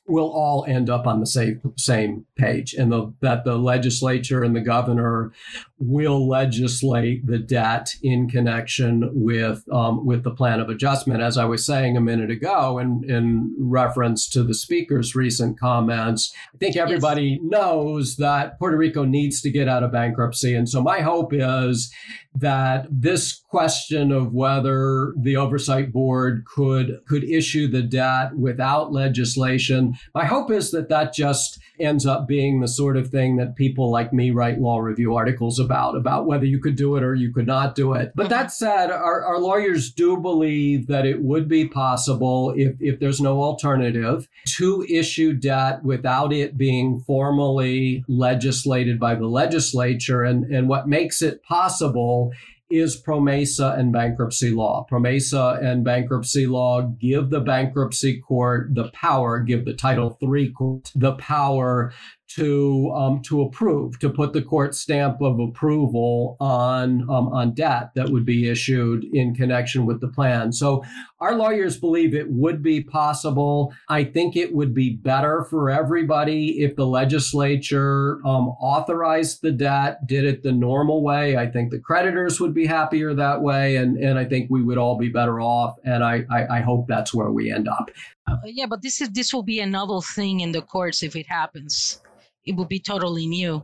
will 0.07 0.31
all 0.31 0.65
end 0.65 0.89
up 0.89 1.05
on 1.05 1.19
the 1.19 1.25
same 1.25 1.73
same 1.77 2.25
page, 2.37 2.73
and 2.73 2.91
the, 2.91 3.13
that 3.21 3.43
the 3.43 3.57
legislature 3.57 4.43
and 4.43 4.55
the 4.55 4.61
governor 4.61 5.33
will 5.79 6.27
legislate 6.27 7.25
the 7.25 7.39
debt 7.39 7.95
in 8.03 8.29
connection 8.29 9.09
with 9.13 9.63
um, 9.71 10.05
with 10.05 10.23
the 10.23 10.31
plan 10.31 10.59
of 10.59 10.69
adjustment. 10.69 11.21
As 11.21 11.37
I 11.37 11.45
was 11.45 11.65
saying 11.65 11.95
a 11.95 12.01
minute 12.01 12.29
ago, 12.29 12.77
in 12.79 13.03
in 13.09 13.55
reference 13.57 14.27
to 14.29 14.43
the 14.43 14.53
speaker's 14.53 15.15
recent 15.15 15.59
comments, 15.59 16.33
I 16.53 16.57
think 16.57 16.75
everybody 16.75 17.23
yes. 17.23 17.39
knows 17.43 18.17
that 18.17 18.59
Puerto 18.59 18.77
Rico 18.77 19.05
needs 19.05 19.41
to 19.41 19.49
get 19.49 19.67
out 19.67 19.83
of 19.83 19.93
bankruptcy, 19.93 20.53
and 20.53 20.67
so 20.67 20.81
my 20.81 20.99
hope 20.99 21.31
is 21.33 21.91
that 22.35 22.85
this 22.91 23.41
question 23.49 24.11
of 24.11 24.33
whether 24.33 25.13
the 25.17 25.35
oversight 25.35 25.91
board 25.91 26.45
could 26.45 26.99
could 27.07 27.23
issue 27.23 27.67
the 27.67 27.81
debt 27.81 28.35
without 28.37 28.93
legislation 28.93 29.95
my 30.13 30.25
hope 30.25 30.51
is 30.51 30.69
that 30.69 30.89
that 30.89 31.11
just 31.11 31.59
ends 31.79 32.05
up 32.05 32.27
being 32.27 32.59
the 32.59 32.67
sort 32.67 32.95
of 32.95 33.09
thing 33.09 33.37
that 33.37 33.55
people 33.55 33.89
like 33.89 34.13
me 34.13 34.29
write 34.29 34.59
law 34.59 34.77
review 34.77 35.15
articles 35.15 35.57
about 35.69 35.95
about 35.95 36.25
whether 36.25 36.45
you 36.45 36.59
could 36.59 36.75
do 36.75 36.95
it 36.95 37.03
or 37.03 37.13
you 37.13 37.31
could 37.31 37.45
not 37.45 37.75
do 37.75 37.93
it 37.93 38.11
but 38.15 38.29
that 38.29 38.51
said 38.51 38.89
our, 38.89 39.23
our 39.23 39.39
lawyers 39.39 39.91
do 39.91 40.17
believe 40.17 40.87
that 40.87 41.05
it 41.05 41.21
would 41.21 41.47
be 41.47 41.67
possible 41.67 42.51
if, 42.57 42.75
if 42.79 42.99
there's 42.99 43.21
no 43.21 43.43
alternative 43.43 44.27
to 44.45 44.83
issue 44.89 45.31
debt 45.31 45.83
without 45.83 46.33
it 46.33 46.57
being 46.57 46.99
formally 47.01 48.03
legislated 48.07 48.99
by 48.99 49.13
the 49.13 49.27
legislature 49.27 50.23
and, 50.23 50.45
and 50.45 50.67
what 50.67 50.87
makes 50.87 51.21
it 51.21 51.43
possible 51.43 52.31
is 52.69 53.01
PROMESA 53.01 53.77
and 53.79 53.91
bankruptcy 53.91 54.51
law. 54.51 54.85
PROMESA 54.89 55.63
and 55.63 55.83
bankruptcy 55.83 56.45
law 56.45 56.81
give 56.81 57.29
the 57.29 57.39
bankruptcy 57.39 58.19
court 58.19 58.75
the 58.75 58.89
power, 58.89 59.39
give 59.39 59.65
the 59.65 59.73
Title 59.73 60.17
III 60.21 60.51
court 60.51 60.91
the 60.95 61.13
power 61.13 61.91
to 62.29 62.91
um, 62.95 63.21
to 63.23 63.41
approve, 63.41 63.97
to 63.99 64.09
put 64.09 64.33
the 64.33 64.41
court 64.41 64.75
stamp 64.75 65.21
of 65.21 65.39
approval 65.39 66.37
on 66.39 67.01
um, 67.09 67.27
on 67.29 67.53
debt 67.53 67.91
that 67.95 68.09
would 68.09 68.25
be 68.25 68.49
issued 68.49 69.03
in 69.13 69.33
connection 69.33 69.85
with 69.85 69.99
the 69.99 70.07
plan. 70.07 70.51
So 70.51 70.83
our 71.19 71.35
lawyers 71.35 71.77
believe 71.77 72.13
it 72.13 72.29
would 72.29 72.61
be 72.61 72.81
possible. 72.81 73.73
I 73.89 74.03
think 74.03 74.35
it 74.35 74.53
would 74.53 74.73
be 74.73 74.91
better 74.91 75.43
for 75.49 75.69
everybody 75.69 76.61
if 76.61 76.75
the 76.75 76.85
legislature 76.85 78.21
um, 78.25 78.49
authorized 78.61 79.41
the 79.41 79.51
debt, 79.51 80.05
did 80.05 80.23
it 80.23 80.43
the 80.43 80.51
normal 80.51 81.03
way. 81.03 81.35
I 81.35 81.47
think 81.47 81.71
the 81.71 81.79
creditors 81.79 82.39
would 82.39 82.53
be 82.53 82.67
happier 82.67 83.13
that 83.15 83.41
way, 83.41 83.77
and 83.77 83.97
and 83.97 84.19
I 84.19 84.25
think 84.25 84.51
we 84.51 84.61
would 84.61 84.77
all 84.77 84.97
be 84.97 85.09
better 85.09 85.41
off. 85.41 85.77
And 85.83 86.03
I 86.03 86.25
I, 86.29 86.57
I 86.57 86.61
hope 86.61 86.87
that's 86.87 87.11
where 87.11 87.31
we 87.31 87.51
end 87.51 87.67
up. 87.67 87.89
Uh, 88.27 88.37
yeah, 88.45 88.67
but 88.67 88.83
this 88.83 89.01
is 89.01 89.09
this 89.09 89.33
will 89.33 89.41
be 89.41 89.59
a 89.61 89.65
novel 89.65 90.01
thing 90.01 90.41
in 90.41 90.51
the 90.51 90.61
courts 90.61 91.01
if 91.01 91.15
it 91.15 91.25
happens 91.25 91.99
it 92.45 92.55
would 92.55 92.69
be 92.69 92.79
totally 92.79 93.27
new 93.27 93.55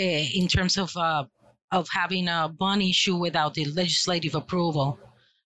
uh, 0.00 0.04
in 0.34 0.48
terms 0.48 0.76
of 0.76 0.96
uh, 0.96 1.24
of 1.70 1.88
having 1.90 2.28
a 2.28 2.48
bond 2.48 2.82
issue 2.82 3.16
without 3.16 3.54
the 3.54 3.64
legislative 3.66 4.34
approval. 4.34 4.98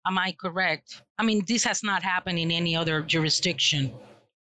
Am 0.07 0.19
I 0.19 0.33
correct? 0.41 1.03
I 1.19 1.25
mean, 1.25 1.45
this 1.47 1.65
has 1.65 1.83
not 1.83 2.03
happened 2.03 2.39
in 2.39 2.51
any 2.51 2.75
other 2.77 3.03
jurisdiction. 3.03 3.93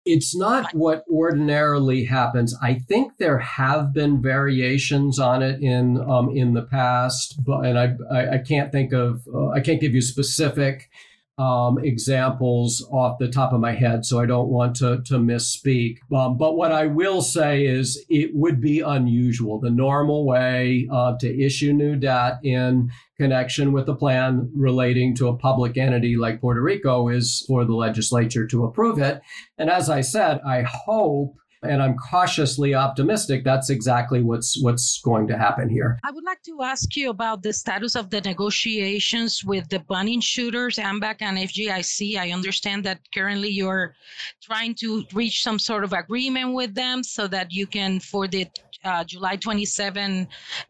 It's 0.04 0.35
not 0.35 0.75
what 0.75 1.04
ordinarily 1.11 2.04
happens. 2.04 2.57
I 2.61 2.75
think 2.75 3.12
there 3.19 3.38
have 3.38 3.92
been 3.92 4.21
variations 4.21 5.19
on 5.21 5.42
it 5.42 5.62
in 5.62 6.00
um, 6.00 6.37
in 6.37 6.54
the 6.54 6.62
past, 6.62 7.42
but 7.45 7.64
and 7.64 7.78
I 7.78 7.95
I, 8.11 8.35
I 8.35 8.38
can't 8.38 8.73
think 8.73 8.92
of 8.92 9.26
uh, 9.33 9.49
I 9.50 9.61
can't 9.61 9.81
give 9.81 9.95
you 9.95 10.02
specific 10.02 10.90
um, 11.38 11.78
examples 11.82 12.86
off 12.92 13.18
the 13.18 13.28
top 13.28 13.52
of 13.52 13.60
my 13.60 13.72
head, 13.72 14.04
so 14.04 14.20
I 14.20 14.26
don't 14.26 14.48
want 14.48 14.76
to, 14.76 15.02
to 15.06 15.14
misspeak. 15.14 15.96
Um, 16.14 16.36
but 16.36 16.56
what 16.56 16.72
I 16.72 16.86
will 16.86 17.22
say 17.22 17.64
is 17.64 18.04
it 18.08 18.30
would 18.34 18.60
be 18.60 18.80
unusual. 18.80 19.58
The 19.58 19.70
normal 19.70 20.26
way 20.26 20.86
uh, 20.92 21.16
to 21.20 21.42
issue 21.42 21.72
new 21.72 21.96
debt 21.96 22.38
in 22.42 22.90
connection 23.16 23.72
with 23.72 23.88
a 23.88 23.94
plan 23.94 24.50
relating 24.54 25.14
to 25.16 25.28
a 25.28 25.36
public 25.36 25.78
entity 25.78 26.16
like 26.16 26.40
Puerto 26.40 26.60
Rico 26.60 27.08
is 27.08 27.44
for 27.46 27.64
the 27.64 27.74
legislature 27.74 28.46
to 28.48 28.64
approve 28.64 28.98
it. 28.98 29.20
And 29.56 29.70
as 29.70 29.88
I 29.88 30.02
said, 30.02 30.40
I 30.46 30.62
hope 30.62 31.36
and 31.62 31.83
I'm 31.83 31.97
cautiously 31.97 32.75
optimistic 32.75 33.45
that's 33.45 33.71
exactly 33.71 34.23
what's 34.23 34.61
what's 34.62 35.00
going 35.02 35.26
to 35.28 35.38
happen 35.38 35.69
here. 35.69 35.99
I 36.04 36.11
would 36.11 36.25
like 36.25 36.42
to 36.42 36.62
ask 36.62 36.97
you 36.97 37.11
about 37.11 37.42
the 37.42 37.52
status 37.52 37.95
of 37.95 38.11
the 38.11 38.21
negotiations 38.21 39.45
with 39.45 39.69
the 39.69 39.81
bond 39.81 40.09
insurers, 40.09 40.76
AMBAC 40.76 41.16
and 41.21 41.38
FGIC. 41.38 42.16
I 42.16 42.31
understand 42.31 42.85
that 42.85 43.00
currently 43.14 43.50
you're 43.50 43.95
trying 44.42 44.75
to 44.76 45.04
reach 45.12 45.42
some 45.42 45.59
sort 45.59 45.85
of 45.85 45.92
agreement 45.92 46.54
with 46.54 46.75
them 46.75 47.02
so 47.02 47.26
that 47.28 47.52
you 47.52 47.66
can 47.66 48.00
for 48.00 48.26
the 48.26 48.47
uh, 48.85 49.04
July 49.04 49.37
27 49.37 50.26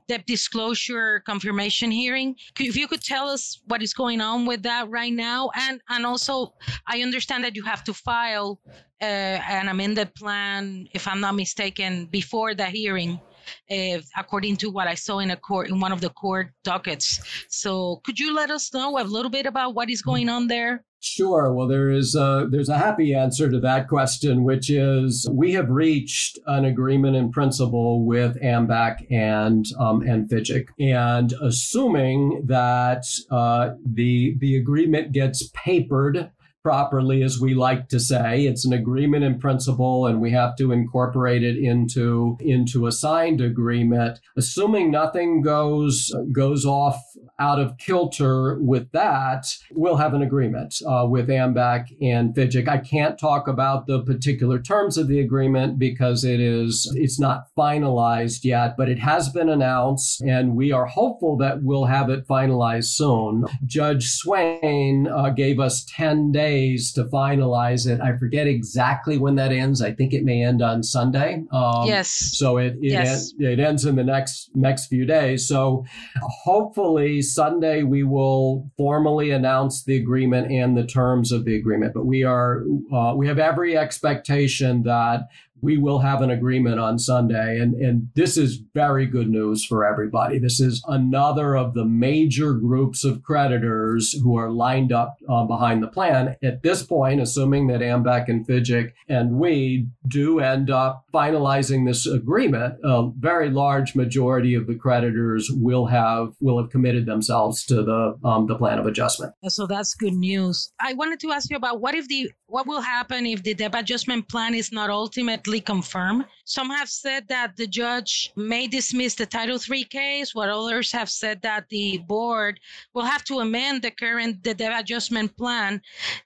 debt 0.09 0.27
disclosure 0.27 1.21
confirmation 1.21 1.91
hearing. 1.91 2.37
If 2.61 2.77
you 2.77 2.87
could 2.87 3.03
tell 3.03 3.29
us 3.29 3.61
what 3.67 3.83
is 3.83 3.95
going 3.95 4.21
on 4.21 4.45
with 4.47 4.63
that 4.65 4.91
right 4.91 5.13
now, 5.13 5.51
and 5.55 5.81
and 5.89 6.05
also 6.05 6.55
I 6.87 7.01
understand 7.01 7.45
that 7.45 7.57
you 7.57 7.63
have 7.65 7.85
to 7.85 7.95
file 7.95 8.61
an 9.03 9.69
amended 9.69 10.15
plan, 10.15 10.89
if 10.93 11.09
I'm 11.09 11.21
not 11.21 11.35
mistaken, 11.35 12.07
before 12.07 12.55
the 12.55 12.67
hearing. 12.67 13.21
Uh, 13.69 13.99
according 14.17 14.57
to 14.57 14.71
what 14.71 14.87
I 14.87 14.95
saw 14.95 15.19
in 15.19 15.33
a 15.33 15.37
court 15.37 15.69
in 15.69 15.81
one 15.81 15.91
of 15.91 16.01
the 16.01 16.11
court 16.11 16.53
dockets. 16.63 17.21
So, 17.49 18.01
could 18.05 18.17
you 18.17 18.33
let 18.33 18.53
us 18.53 18.73
know 18.73 19.01
a 19.01 19.03
little 19.03 19.33
bit 19.33 19.47
about 19.47 19.75
what 19.75 19.91
is 19.91 20.01
going 20.01 20.29
on 20.29 20.47
there? 20.47 20.85
Sure. 21.01 21.53
Well, 21.53 21.67
there 21.67 21.91
is 21.91 22.15
a, 22.15 22.47
there's 22.49 22.69
a 22.69 22.79
happy 22.79 23.13
answer 23.13 23.51
to 23.51 23.59
that 23.59 23.89
question, 23.89 24.45
which 24.45 24.71
is 24.71 25.29
we 25.33 25.53
have 25.55 25.69
reached 25.69 26.39
an 26.47 26.65
agreement 26.65 27.17
in 27.17 27.33
principle 27.33 28.05
with 28.05 28.41
AMBAC 28.41 29.11
and 29.11 29.67
um, 29.81 30.03
and 30.03 30.31
FGIC, 30.31 30.69
and 30.79 31.35
assuming 31.43 32.45
that 32.47 33.05
uh, 33.33 33.71
the 33.85 34.37
the 34.39 34.55
agreement 34.55 35.11
gets 35.11 35.51
papered 35.55 36.31
properly, 36.63 37.23
as 37.23 37.41
we 37.41 37.55
like 37.55 37.89
to 37.89 37.99
say. 37.99 38.47
It's 38.47 38.65
an 38.65 38.73
agreement 38.73 39.25
in 39.25 39.39
principle, 39.39 40.07
and 40.07 40.21
we 40.21 40.31
have 40.31 40.57
to 40.57 40.73
incorporate 40.73 41.43
it 41.43 41.57
into 41.57 42.37
into 42.41 42.87
a 42.87 42.93
signed 42.93 43.41
agreement. 43.41 44.21
Assuming 44.37 44.91
nothing 44.91 45.43
goes 45.43 46.13
goes 46.33 46.65
off 46.65 47.03
out 47.39 47.59
of 47.59 47.77
kilter 47.79 48.59
with 48.61 48.91
that, 48.93 49.47
we'll 49.73 49.97
have 49.97 50.15
an 50.15 50.23
agreement 50.23 50.77
uh, 50.87 51.07
with 51.09 51.29
AMBAC 51.29 51.89
and 52.01 52.35
FGIC. 52.35 52.69
I 52.69 52.79
can't 52.79 53.19
talk 53.19 53.49
about 53.49 53.87
the 53.87 54.03
particular 54.03 54.61
terms 54.61 54.97
of 54.97 55.09
the 55.09 55.21
agreement 55.21 55.79
because 55.79 56.25
it 56.25 56.41
is 56.41 56.91
it's 56.97 57.19
not 57.19 57.49
finalized 57.59 58.45
yet, 58.45 58.77
but 58.77 58.89
it 58.89 59.01
has 59.01 59.29
been 59.29 59.49
announced, 59.49 60.21
and 60.21 60.55
we 60.55 60.71
are 60.71 60.87
hopeful 60.87 61.37
that 61.39 61.63
we'll 61.63 61.87
have 61.87 62.09
it 62.09 62.29
finalized 62.29 62.93
soon. 62.93 63.47
Judge 63.67 64.11
Swain 64.11 65.09
uh, 65.09 65.31
gave 65.31 65.59
us 65.59 65.85
ten 65.85 66.31
days 66.31 66.52
days 66.53 66.93
to 66.93 67.05
finalize 67.05 67.87
it. 67.91 68.01
I 68.01 68.17
forget 68.17 68.47
exactly 68.47 69.19
when 69.19 69.37
that 69.37 69.53
ends. 69.53 69.83
I 69.83 69.93
think 69.93 70.13
it 70.13 70.25
may 70.25 70.43
end 70.43 70.63
on 70.63 70.83
Sunday. 70.83 71.45
Um, 71.51 71.87
yes. 71.87 72.09
So 72.11 72.59
it 72.59 72.75
it, 72.81 72.93
yes. 72.93 73.33
it 73.39 73.59
ends 73.59 73.85
in 73.85 73.97
the 73.97 74.05
next 74.05 74.51
next 74.55 74.87
few 74.87 75.05
days. 75.07 75.49
So 75.49 75.85
hopefully 76.21 77.23
Sunday 77.23 77.83
we 77.83 78.03
will 78.03 78.71
formally 78.77 79.31
announce 79.31 79.85
the 79.85 79.97
agreement 79.97 80.51
and 80.51 80.77
the 80.77 80.87
terms 80.87 81.33
of 81.33 81.45
the 81.45 81.57
agreement. 81.57 81.95
But 81.95 82.07
we 82.07 82.25
are 82.25 82.65
uh, 82.93 83.15
we 83.17 83.27
have 83.29 83.39
every 83.39 83.77
expectation 83.77 84.83
that 84.83 85.29
we 85.63 85.79
will 85.79 86.01
have 86.01 86.21
an 86.21 86.31
agreement 86.31 86.81
on 86.81 86.99
Sunday. 86.99 87.59
And, 87.59 87.75
and 87.75 88.09
this 88.15 88.37
is 88.37 88.61
very 88.75 89.07
good 89.07 89.29
news 89.29 89.65
for 89.65 89.85
everybody. 89.87 90.39
This 90.39 90.61
is 90.61 90.83
another 90.89 91.57
of 91.57 91.75
the 91.75 91.85
major 91.85 92.53
groups 92.53 93.05
of 93.05 93.23
creditors 93.23 94.13
who 94.13 94.37
are 94.37 94.51
lined 94.51 94.93
up 94.93 95.17
uh, 95.29 95.45
behind 95.45 95.83
the 95.83 95.87
plan. 95.87 96.37
At 96.43 96.63
this 96.63 96.83
point, 96.83 97.21
assuming 97.21 97.69
that 97.69 97.81
AMBAC 97.81 98.29
and 98.29 98.47
FGIC 98.47 98.93
and 99.09 99.39
we 99.39 99.87
do 100.09 100.41
end 100.41 100.71
up 100.71 101.05
finalizing 101.15 101.87
this 101.87 102.07
agreement, 102.07 102.75
a 102.83 103.11
very 103.19 103.51
large 103.51 103.95
majority 103.95 104.55
of 104.55 104.67
the 104.67 104.75
creditors 104.75 105.49
will 105.53 105.87
have 105.87 106.35
will 106.41 106.59
have 106.61 106.71
committed 106.71 107.07
themselves 107.07 107.65
to 107.67 107.83
the 107.83 108.19
um, 108.25 108.47
the 108.47 108.57
plan 108.57 108.79
of 108.79 108.87
adjustment. 108.87 109.33
So 109.49 109.67
that's 109.67 109.95
good 109.95 110.15
news. 110.15 110.73
I 110.81 110.95
wanted 110.95 111.21
to 111.21 111.31
ask 111.31 111.51
you 111.51 111.57
about 111.57 111.81
what 111.81 111.95
if 111.95 112.09
the 112.09 112.31
what 112.47 112.67
will 112.67 112.81
happen 112.81 113.25
if 113.27 113.43
the 113.43 113.55
debt 113.55 113.75
adjustment 113.75 114.29
plan 114.29 114.55
is 114.55 114.73
not 114.73 114.91
ultimately 114.91 115.52
confirmed? 115.61 116.25
Some 116.45 116.71
have 116.71 116.89
said 116.89 117.29
that 117.29 117.57
the 117.57 117.67
judge 117.67 118.33
may 118.37 118.67
dismiss 118.67 119.15
the 119.15 119.27
Title 119.27 119.59
III 119.59 119.85
case, 119.85 120.35
while 120.35 120.65
others 120.65 120.91
have 120.93 121.11
said 121.11 121.43
that 121.43 121.69
the 121.69 121.99
board 121.99 122.59
will 122.95 123.05
have 123.05 123.25
to 123.25 123.41
amend 123.41 123.83
the 123.83 123.91
current 123.91 124.43
the 124.43 124.55
debt 124.55 124.79
adjustment 124.79 125.37
plan 125.37 125.81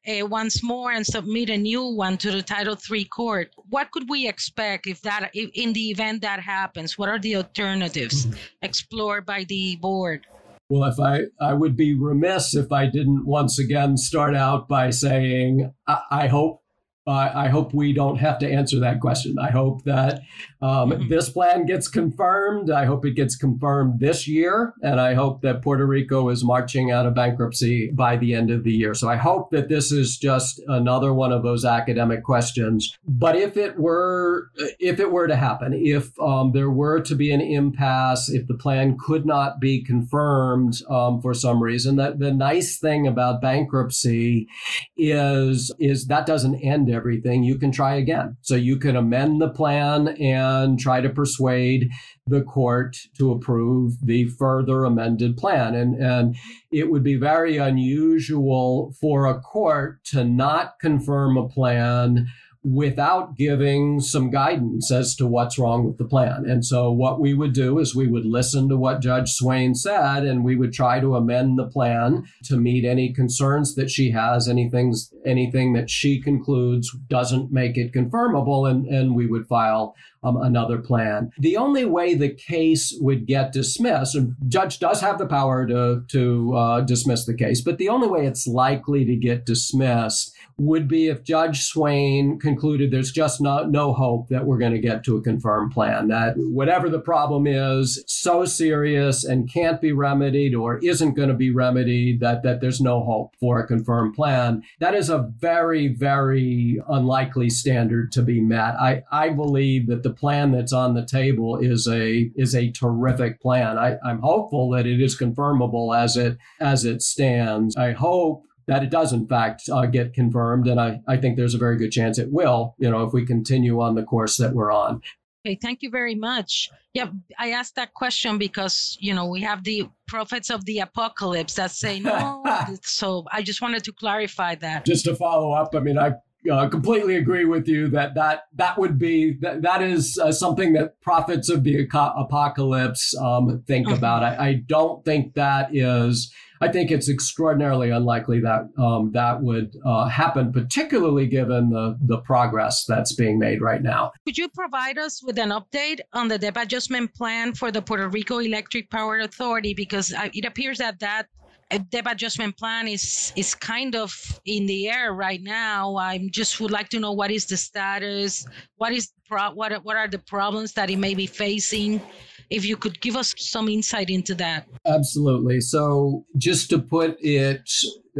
uh, 0.06 0.26
once 0.26 0.62
more 0.62 0.92
and 0.92 1.06
submit 1.06 1.50
a 1.50 1.56
new 1.56 1.84
one 1.84 2.16
to 2.18 2.30
the 2.30 2.42
Title 2.42 2.76
III 2.90 3.04
court. 3.06 3.52
What 3.68 3.90
could 3.90 4.08
we 4.08 4.28
expect 4.28 4.86
if 4.86 5.02
that, 5.02 5.30
if, 5.34 5.50
in 5.54 5.72
the 5.72 5.90
event 5.90 6.22
that 6.22 6.40
happens? 6.40 6.98
What 6.98 7.08
are 7.08 7.18
the 7.18 7.36
alternatives 7.36 8.26
explored 8.62 9.26
by 9.26 9.44
the 9.44 9.76
board? 9.76 10.26
Well, 10.68 10.90
if 10.90 10.98
I, 10.98 11.22
I 11.40 11.52
would 11.52 11.76
be 11.76 11.94
remiss 11.94 12.56
if 12.56 12.72
I 12.72 12.86
didn't 12.86 13.24
once 13.24 13.58
again 13.58 13.96
start 13.96 14.34
out 14.34 14.66
by 14.66 14.90
saying 14.90 15.72
I, 15.86 16.00
I 16.10 16.26
hope 16.26 16.62
uh, 17.06 17.30
I 17.34 17.48
hope 17.48 17.72
we 17.72 17.92
don't 17.92 18.16
have 18.16 18.38
to 18.40 18.50
answer 18.50 18.80
that 18.80 19.00
question. 19.00 19.38
I 19.38 19.50
hope 19.50 19.84
that 19.84 20.22
um, 20.60 20.90
mm-hmm. 20.90 21.08
this 21.08 21.30
plan 21.30 21.64
gets 21.64 21.86
confirmed. 21.86 22.68
I 22.68 22.84
hope 22.84 23.06
it 23.06 23.12
gets 23.12 23.36
confirmed 23.36 24.00
this 24.00 24.26
year. 24.26 24.74
And 24.82 25.00
I 25.00 25.14
hope 25.14 25.42
that 25.42 25.62
Puerto 25.62 25.86
Rico 25.86 26.30
is 26.30 26.42
marching 26.42 26.90
out 26.90 27.06
of 27.06 27.14
bankruptcy 27.14 27.90
by 27.92 28.16
the 28.16 28.34
end 28.34 28.50
of 28.50 28.64
the 28.64 28.72
year. 28.72 28.92
So 28.92 29.08
I 29.08 29.16
hope 29.16 29.50
that 29.50 29.68
this 29.68 29.92
is 29.92 30.18
just 30.18 30.60
another 30.66 31.14
one 31.14 31.30
of 31.30 31.44
those 31.44 31.64
academic 31.64 32.24
questions. 32.24 32.96
But 33.06 33.36
if 33.36 33.56
it 33.56 33.78
were, 33.78 34.50
if 34.80 34.98
it 34.98 35.12
were 35.12 35.28
to 35.28 35.36
happen, 35.36 35.74
if 35.74 36.18
um, 36.18 36.50
there 36.52 36.70
were 36.70 37.00
to 37.02 37.14
be 37.14 37.30
an 37.30 37.40
impasse, 37.40 38.28
if 38.28 38.48
the 38.48 38.54
plan 38.54 38.96
could 38.98 39.24
not 39.24 39.60
be 39.60 39.84
confirmed 39.84 40.82
um, 40.90 41.20
for 41.20 41.34
some 41.34 41.62
reason, 41.62 41.94
that 41.96 42.18
the 42.18 42.32
nice 42.32 42.78
thing 42.78 43.06
about 43.06 43.40
bankruptcy 43.40 44.48
is, 44.96 45.70
is 45.78 46.06
that 46.06 46.26
doesn't 46.26 46.56
end 46.56 46.90
everything, 46.96 47.44
you 47.44 47.58
can 47.58 47.70
try 47.70 47.94
again. 47.94 48.36
So 48.40 48.56
you 48.56 48.76
can 48.78 48.96
amend 48.96 49.40
the 49.40 49.50
plan 49.50 50.08
and 50.20 50.78
try 50.78 51.00
to 51.00 51.10
persuade 51.10 51.90
the 52.26 52.42
court 52.42 52.96
to 53.18 53.30
approve 53.30 54.04
the 54.04 54.24
further 54.30 54.84
amended 54.84 55.36
plan. 55.36 55.74
And, 55.74 55.94
and 56.02 56.36
it 56.72 56.90
would 56.90 57.04
be 57.04 57.14
very 57.14 57.58
unusual 57.58 58.94
for 59.00 59.26
a 59.26 59.40
court 59.40 60.02
to 60.06 60.24
not 60.24 60.80
confirm 60.80 61.36
a 61.36 61.48
plan 61.48 62.26
without 62.66 63.36
giving 63.36 64.00
some 64.00 64.28
guidance 64.28 64.90
as 64.90 65.14
to 65.14 65.24
what's 65.24 65.56
wrong 65.56 65.84
with 65.86 65.98
the 65.98 66.04
plan. 66.04 66.44
And 66.48 66.64
so 66.64 66.90
what 66.90 67.20
we 67.20 67.32
would 67.32 67.52
do 67.52 67.78
is 67.78 67.94
we 67.94 68.08
would 68.08 68.26
listen 68.26 68.68
to 68.68 68.76
what 68.76 69.00
Judge 69.00 69.30
Swain 69.30 69.72
said 69.76 70.24
and 70.24 70.44
we 70.44 70.56
would 70.56 70.72
try 70.72 70.98
to 70.98 71.14
amend 71.14 71.60
the 71.60 71.68
plan 71.68 72.24
to 72.44 72.56
meet 72.56 72.84
any 72.84 73.12
concerns 73.12 73.76
that 73.76 73.88
she 73.88 74.10
has, 74.10 74.48
anything 74.48 74.92
anything 75.24 75.74
that 75.74 75.88
she 75.88 76.20
concludes 76.20 76.90
doesn't 77.08 77.52
make 77.52 77.78
it 77.78 77.92
confirmable 77.92 78.68
and, 78.68 78.86
and 78.86 79.14
we 79.14 79.26
would 79.28 79.46
file 79.46 79.94
um, 80.26 80.36
another 80.42 80.78
plan. 80.78 81.30
The 81.38 81.56
only 81.56 81.84
way 81.84 82.14
the 82.14 82.30
case 82.30 82.96
would 83.00 83.26
get 83.26 83.52
dismissed, 83.52 84.14
and 84.14 84.34
judge 84.48 84.78
does 84.78 85.00
have 85.00 85.18
the 85.18 85.26
power 85.26 85.66
to 85.66 86.02
to 86.08 86.56
uh, 86.56 86.80
dismiss 86.80 87.24
the 87.24 87.34
case, 87.34 87.60
but 87.60 87.78
the 87.78 87.88
only 87.88 88.08
way 88.08 88.26
it's 88.26 88.46
likely 88.46 89.04
to 89.04 89.16
get 89.16 89.46
dismissed 89.46 90.36
would 90.58 90.88
be 90.88 91.08
if 91.08 91.22
Judge 91.22 91.64
Swain 91.64 92.38
concluded 92.38 92.90
there's 92.90 93.12
just 93.12 93.40
no, 93.40 93.64
no 93.64 93.92
hope 93.92 94.28
that 94.28 94.46
we're 94.46 94.58
going 94.58 94.72
to 94.72 94.78
get 94.78 95.04
to 95.04 95.16
a 95.16 95.22
confirmed 95.22 95.72
plan. 95.72 96.08
That 96.08 96.34
whatever 96.36 96.88
the 96.88 97.00
problem 97.00 97.46
is, 97.46 98.02
so 98.06 98.44
serious 98.44 99.24
and 99.24 99.52
can't 99.52 99.80
be 99.80 99.92
remedied 99.92 100.54
or 100.54 100.78
isn't 100.78 101.14
going 101.14 101.28
to 101.28 101.34
be 101.34 101.50
remedied, 101.50 102.20
that, 102.20 102.42
that 102.42 102.60
there's 102.60 102.80
no 102.80 103.04
hope 103.04 103.34
for 103.38 103.60
a 103.60 103.66
confirmed 103.66 104.14
plan. 104.14 104.62
That 104.80 104.94
is 104.94 105.10
a 105.10 105.30
very, 105.38 105.88
very 105.88 106.80
unlikely 106.88 107.50
standard 107.50 108.10
to 108.12 108.22
be 108.22 108.40
met. 108.40 108.74
I, 108.80 109.02
I 109.12 109.30
believe 109.30 109.88
that 109.88 110.02
the 110.02 110.10
plan 110.16 110.52
that's 110.52 110.72
on 110.72 110.94
the 110.94 111.04
table 111.04 111.56
is 111.58 111.86
a 111.86 112.30
is 112.36 112.54
a 112.54 112.70
terrific 112.70 113.40
plan. 113.40 113.78
I, 113.78 113.96
I'm 114.04 114.20
hopeful 114.20 114.70
that 114.70 114.86
it 114.86 115.00
is 115.00 115.18
confirmable 115.18 115.96
as 115.96 116.16
it 116.16 116.38
as 116.60 116.84
it 116.84 117.02
stands. 117.02 117.76
I 117.76 117.92
hope 117.92 118.46
that 118.66 118.82
it 118.82 118.90
does 118.90 119.12
in 119.12 119.26
fact 119.26 119.68
uh, 119.70 119.86
get 119.86 120.12
confirmed 120.12 120.66
and 120.66 120.80
I, 120.80 121.00
I 121.06 121.16
think 121.16 121.36
there's 121.36 121.54
a 121.54 121.58
very 121.58 121.76
good 121.76 121.92
chance 121.92 122.18
it 122.18 122.32
will 122.32 122.74
you 122.78 122.90
know 122.90 123.04
if 123.04 123.12
we 123.12 123.24
continue 123.24 123.80
on 123.80 123.94
the 123.94 124.02
course 124.02 124.36
that 124.38 124.54
we're 124.54 124.72
on 124.72 125.00
okay 125.46 125.58
thank 125.60 125.82
you 125.82 125.90
very 125.90 126.14
much 126.14 126.70
yeah 126.92 127.06
i 127.38 127.50
asked 127.50 127.76
that 127.76 127.94
question 127.94 128.38
because 128.38 128.96
you 129.00 129.14
know 129.14 129.26
we 129.26 129.40
have 129.40 129.62
the 129.64 129.88
prophets 130.08 130.50
of 130.50 130.64
the 130.64 130.80
apocalypse 130.80 131.54
that 131.54 131.70
say 131.70 132.00
no 132.00 132.42
so 132.82 133.24
i 133.32 133.42
just 133.42 133.62
wanted 133.62 133.84
to 133.84 133.92
clarify 133.92 134.54
that 134.54 134.84
just 134.84 135.04
to 135.04 135.14
follow 135.14 135.52
up 135.52 135.74
i 135.74 135.80
mean 135.80 135.98
i 135.98 136.12
uh, 136.50 136.68
completely 136.68 137.16
agree 137.16 137.44
with 137.44 137.68
you 137.68 137.88
that 137.88 138.14
that 138.14 138.44
that 138.54 138.78
would 138.78 138.98
be 138.98 139.32
that, 139.40 139.62
that 139.62 139.82
is 139.82 140.18
uh, 140.18 140.32
something 140.32 140.72
that 140.74 141.00
prophets 141.00 141.48
of 141.48 141.64
the 141.64 141.86
apocalypse 141.92 143.16
um, 143.18 143.62
think 143.66 143.86
mm-hmm. 143.86 143.96
about. 143.96 144.22
I, 144.22 144.48
I, 144.48 144.54
don't 144.66 145.04
think 145.04 145.34
that 145.34 145.74
is 145.74 146.32
I 146.60 146.68
think 146.68 146.90
it's 146.90 147.08
extraordinarily 147.08 147.90
unlikely 147.90 148.40
that 148.40 148.68
um, 148.78 149.10
that 149.12 149.42
would 149.42 149.76
uh, 149.84 150.08
happen, 150.08 150.52
particularly 150.52 151.26
given 151.26 151.70
the, 151.70 151.98
the 152.00 152.18
progress 152.18 152.84
that's 152.86 153.14
being 153.14 153.38
made 153.38 153.60
right 153.60 153.82
now. 153.82 154.12
Could 154.24 154.38
you 154.38 154.48
provide 154.48 154.98
us 154.98 155.22
with 155.22 155.38
an 155.38 155.50
update 155.50 156.00
on 156.12 156.28
the 156.28 156.38
debt 156.38 156.56
adjustment 156.56 157.14
plan 157.14 157.52
for 157.52 157.70
the 157.70 157.82
Puerto 157.82 158.08
Rico 158.08 158.38
Electric 158.38 158.90
Power 158.90 159.18
Authority? 159.18 159.74
Because 159.74 160.12
uh, 160.12 160.28
it 160.32 160.44
appears 160.44 160.78
that 160.78 160.98
that 161.00 161.26
a 161.70 161.78
debt 161.78 162.04
adjustment 162.06 162.56
plan 162.56 162.86
is 162.86 163.32
is 163.36 163.54
kind 163.54 163.96
of 163.96 164.12
in 164.44 164.66
the 164.66 164.88
air 164.88 165.12
right 165.12 165.42
now. 165.42 165.96
I 165.96 166.28
just 166.30 166.60
would 166.60 166.70
like 166.70 166.88
to 166.90 167.00
know 167.00 167.12
what 167.12 167.30
is 167.30 167.46
the 167.46 167.56
status, 167.56 168.46
what 168.76 168.92
is 168.92 169.10
pro- 169.28 169.52
what 169.52 169.72
what 169.84 169.96
are 169.96 170.08
the 170.08 170.18
problems 170.20 170.72
that 170.74 170.90
it 170.90 170.98
may 170.98 171.14
be 171.14 171.26
facing. 171.26 172.00
If 172.48 172.64
you 172.64 172.76
could 172.76 173.00
give 173.00 173.16
us 173.16 173.34
some 173.38 173.68
insight 173.68 174.08
into 174.08 174.32
that. 174.36 174.68
Absolutely. 174.86 175.60
So, 175.60 176.24
just 176.38 176.70
to 176.70 176.78
put 176.78 177.16
it 177.20 177.68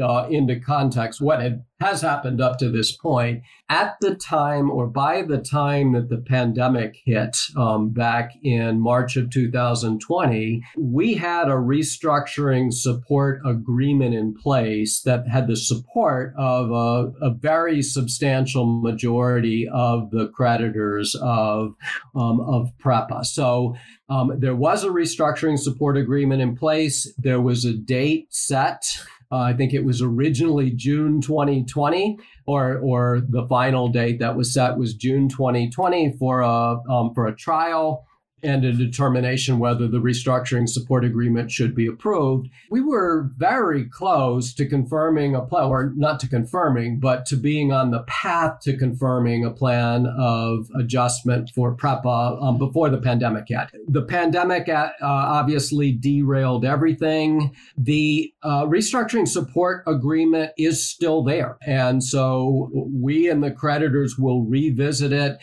uh, 0.00 0.26
into 0.30 0.59
context, 0.59 1.20
what 1.20 1.40
had, 1.40 1.64
has 1.80 2.00
happened 2.00 2.40
up 2.40 2.59
to 2.59 2.70
this 2.70 2.92
point, 2.92 3.42
at 3.68 3.96
the 4.00 4.14
time 4.14 4.70
or 4.70 4.87
by 4.87 5.22
the 5.22 5.38
time 5.38 5.92
that 5.92 6.09
the 6.09 6.18
pandemic 6.18 6.96
hit 7.04 7.37
um, 7.56 7.90
back 7.90 8.32
in 8.42 8.80
March 8.80 9.16
of 9.16 9.30
2020, 9.30 10.62
we 10.78 11.14
had 11.14 11.48
a 11.48 11.52
restructuring 11.52 12.72
support 12.72 13.40
agreement 13.44 14.14
in 14.14 14.35
place 14.35 15.02
that 15.02 15.26
had 15.28 15.46
the 15.46 15.56
support 15.56 16.32
of 16.38 16.70
a, 16.70 17.12
a 17.26 17.30
very 17.30 17.82
substantial 17.82 18.66
majority 18.66 19.68
of 19.72 20.11
the 20.11 20.28
creditors 20.28 21.14
of, 21.20 21.74
um, 22.14 22.40
of 22.40 22.70
PREPA. 22.78 23.24
So, 23.24 23.74
um, 24.09 24.32
there 24.38 24.54
was 24.54 24.85
a 24.85 24.88
restructuring 24.88 25.59
support 25.59 25.96
agreement 25.96 26.40
in 26.40 26.56
place. 26.56 27.12
There 27.18 27.40
was 27.40 27.64
a 27.64 27.74
date 27.74 28.32
set. 28.32 28.85
Uh, 29.31 29.39
I 29.39 29.53
think 29.53 29.75
it 29.75 29.85
was 29.85 30.01
originally 30.03 30.71
June 30.71 31.21
2020, 31.21 32.19
or 32.47 32.79
or 32.79 33.23
the 33.29 33.47
final 33.49 33.89
date 33.89 34.19
that 34.21 34.37
was 34.37 34.53
set 34.53 34.79
was 34.79 34.95
June 34.95 35.29
2020 35.29 36.17
for 36.19 36.41
a 36.41 36.79
um, 36.91 37.12
for 37.15 37.27
a 37.27 37.35
trial 37.35 38.07
and 38.46 38.64
a 38.64 38.72
determination 38.72 39.59
whether 39.59 39.88
the 39.88 39.98
restructuring 39.98 40.68
support 40.68 41.04
agreement 41.04 41.50
should 41.50 41.74
be 41.74 41.87
approved. 41.87 42.48
We 42.70 42.80
were 42.80 43.30
very 43.37 43.85
close 43.85 44.54
to 44.54 44.66
confirming 44.66 45.35
a 45.35 45.42
plan, 45.42 45.64
or 45.64 45.92
not 45.96 46.20
to 46.20 46.28
confirming, 46.28 47.00
but 47.00 47.26
to 47.26 47.37
being 47.37 47.72
on 47.72 47.90
the 47.90 48.04
path 48.04 48.61
to 48.61 48.76
confirming 48.76 49.44
a 49.44 49.50
plan 49.50 50.06
of 50.18 50.68
adjustment 50.78 51.50
for 51.50 51.74
PREPA 51.74 52.42
um, 52.42 52.59
before 52.59 52.88
the 52.88 52.98
pandemic 52.98 53.48
hit. 53.48 53.68
The 53.88 54.02
pandemic 54.02 54.68
uh, 54.68 54.90
obviously 55.02 55.92
derailed 55.92 56.64
everything. 56.64 57.54
The 57.76 58.32
uh, 58.42 58.66
restructuring 58.66 59.26
support 59.28 59.82
agreement 59.87 60.52
is 60.56 60.87
still 60.87 61.22
there. 61.22 61.59
And 61.66 62.02
so 62.02 62.70
we 62.72 63.28
and 63.28 63.42
the 63.42 63.50
creditors 63.50 64.16
will 64.18 64.44
revisit 64.44 65.12
it. 65.12 65.38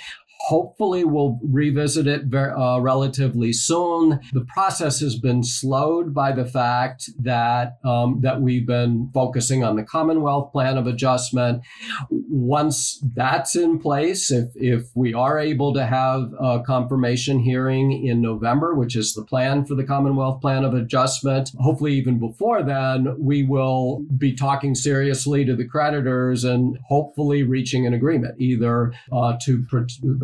Hopefully, 0.48 1.06
we'll 1.06 1.40
revisit 1.42 2.06
it 2.06 2.24
uh, 2.34 2.78
relatively 2.82 3.54
soon. 3.54 4.20
The 4.34 4.46
process 4.54 5.00
has 5.00 5.18
been 5.18 5.42
slowed 5.42 6.14
by 6.14 6.34
the 6.34 6.46
fact 6.46 7.10
that 7.20 7.78
um, 7.86 8.20
that 8.24 8.42
we've 8.42 8.68
been 8.68 9.10
focusing 9.14 9.64
on 9.64 9.78
the 9.78 9.84
Commonwealth 9.84 10.52
Plan 10.52 10.78
of 10.78 10.86
Adjustment. 10.86 11.62
Once 12.10 13.02
that's 13.16 13.56
in 13.56 13.80
place, 13.80 14.32
if 14.32 14.50
if 14.56 14.88
we 14.96 15.14
are 15.14 15.40
able 15.40 15.74
to 15.76 15.86
have 15.86 16.34
a 16.38 16.62
confirmation 16.66 17.40
hearing 17.40 18.06
in 18.06 18.20
November, 18.22 18.74
which 18.74 18.98
is 18.98 19.14
the 19.14 19.24
plan 19.24 19.66
for 19.66 19.76
the 19.76 19.86
Commonwealth 19.86 20.42
Plan 20.42 20.66
of 20.66 20.74
Adjustment, 20.74 21.52
hopefully 21.58 21.94
even 21.94 22.20
before 22.20 22.64
then, 22.64 23.16
we 23.18 23.44
will 23.44 24.04
be 24.18 24.36
talking 24.36 24.76
seriously 24.76 25.46
to 25.46 25.56
the 25.56 25.66
creditors 25.66 26.44
and 26.44 26.78
hopefully 26.90 27.44
reaching 27.44 27.88
an 27.88 27.94
agreement, 27.94 28.36
either 28.42 28.94
uh, 29.10 29.38
to. 29.42 29.66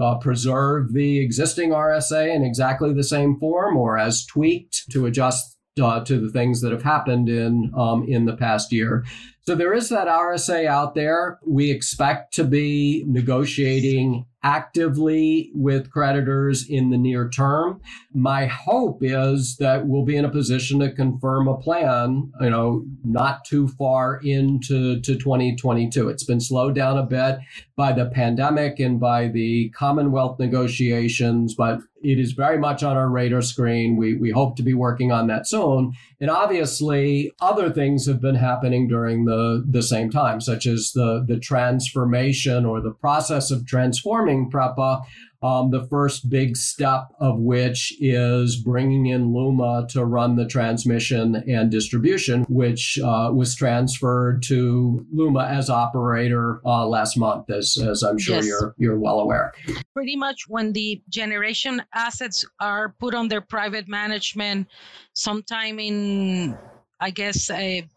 Uh, 0.02 0.09
uh, 0.10 0.18
preserve 0.18 0.94
the 0.94 1.20
existing 1.20 1.70
RSA 1.72 2.34
in 2.36 2.44
exactly 2.44 2.94
the 2.94 3.04
same 3.04 3.40
form 3.40 3.78
or 3.78 3.98
as 3.98 4.26
tweaked 4.26 4.90
to 4.92 5.06
adjust 5.06 5.58
uh, 5.82 6.04
to 6.04 6.20
the 6.20 6.32
things 6.32 6.62
that 6.62 6.72
have 6.72 6.84
happened 6.84 7.30
in 7.30 7.72
um, 7.78 8.04
in 8.08 8.26
the 8.26 8.36
past 8.36 8.72
year. 8.72 9.06
So 9.42 9.56
there 9.56 9.74
is 9.74 9.90
that 9.90 10.08
RSA 10.08 10.66
out 10.66 10.96
there. 10.96 11.40
We 11.46 11.72
expect 11.72 12.34
to 12.36 12.44
be 12.44 13.04
negotiating 13.08 14.26
actively 14.44 15.52
with 15.54 15.92
creditors 15.92 16.68
in 16.70 16.90
the 16.90 16.98
near 16.98 17.30
term. 17.30 17.82
My 18.14 18.46
hope 18.46 19.00
is 19.02 19.58
that 19.58 19.88
we'll 19.88 20.06
be 20.06 20.16
in 20.16 20.26
a 20.26 20.30
position 20.30 20.80
to 20.80 20.92
confirm 20.92 21.48
a 21.48 21.58
plan, 21.58 22.32
you 22.40 22.50
know, 22.50 22.86
not 23.04 23.44
too 23.46 23.68
far 23.68 24.20
into 24.24 25.02
to 25.02 25.16
2022. 25.16 26.10
It's 26.10 26.24
been 26.24 26.40
slowed 26.40 26.76
down 26.76 26.98
a 26.98 27.04
bit 27.04 27.40
by 27.76 27.92
the 27.92 28.06
pandemic 28.06 28.80
and 28.80 29.00
by 29.00 29.28
the 29.28 29.70
Commonwealth 29.70 30.40
negotiations, 30.40 31.54
but 31.56 31.80
it 32.02 32.20
is 32.20 32.32
very 32.32 32.58
much 32.58 32.84
on 32.84 32.98
our 32.98 33.10
radar 33.10 33.42
screen. 33.42 33.98
We, 33.98 34.16
we 34.16 34.32
hope 34.32 34.56
to 34.58 34.64
be 34.64 34.74
working 34.74 35.12
on 35.12 35.28
that 35.28 35.48
soon. 35.48 35.94
And 36.20 36.30
obviously, 36.30 37.32
other 37.42 37.70
things 37.70 38.06
have 38.08 38.22
been 38.22 38.36
happening 38.36 38.88
during 38.88 39.26
the, 39.26 39.66
the 39.68 39.84
same 39.84 40.10
time, 40.10 40.42
such 40.42 40.66
as 40.66 40.92
the, 40.94 41.24
the 41.28 41.40
transformation 41.40 42.66
or 42.66 42.82
the 42.82 42.92
process 42.92 43.52
of 43.52 43.66
transforming 43.66 44.50
PREPA 44.50 45.02
um, 45.42 45.72
the 45.72 45.88
first 45.88 46.30
big 46.30 46.58
step 46.58 47.08
of 47.20 47.40
which 47.40 47.94
is 48.00 48.58
bringing 48.58 49.08
in 49.08 49.34
Luma 49.34 49.88
to 49.90 50.04
run 50.04 50.36
the 50.36 50.46
transmission 50.46 51.36
and 51.48 51.72
distribution, 51.72 52.44
which 52.50 53.00
uh, 53.00 53.32
was 53.34 53.56
transferred 53.56 54.44
to 54.44 55.06
Luma 55.12 55.46
as 55.46 55.70
operator 55.70 56.62
uh, 56.66 56.86
last 56.86 57.18
month, 57.18 57.50
as, 57.50 57.78
as 57.78 58.04
I'm 58.04 58.18
sure 58.18 58.38
yes. 58.38 58.48
you're 58.48 58.76
you're 58.78 59.00
well 59.00 59.20
aware. 59.20 59.54
Pretty 59.94 60.16
much 60.16 60.48
when 60.48 60.74
the 60.74 61.02
generation 61.10 61.82
assets 61.94 62.46
are 62.60 62.96
put 63.00 63.14
under 63.14 63.40
private 63.40 63.88
management, 63.88 64.68
sometime 65.14 65.80
in 65.80 66.58
I 67.00 67.12
guess 67.12 67.50
a 67.50 67.88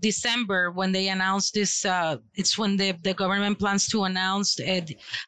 December 0.00 0.70
when 0.70 0.92
they 0.92 1.08
announced 1.08 1.54
this. 1.54 1.84
Uh, 1.84 2.16
it's 2.34 2.58
when 2.58 2.76
the, 2.76 2.92
the 3.02 3.14
government 3.14 3.58
plans 3.58 3.86
to 3.88 4.04
announce 4.04 4.58
a, 4.60 4.84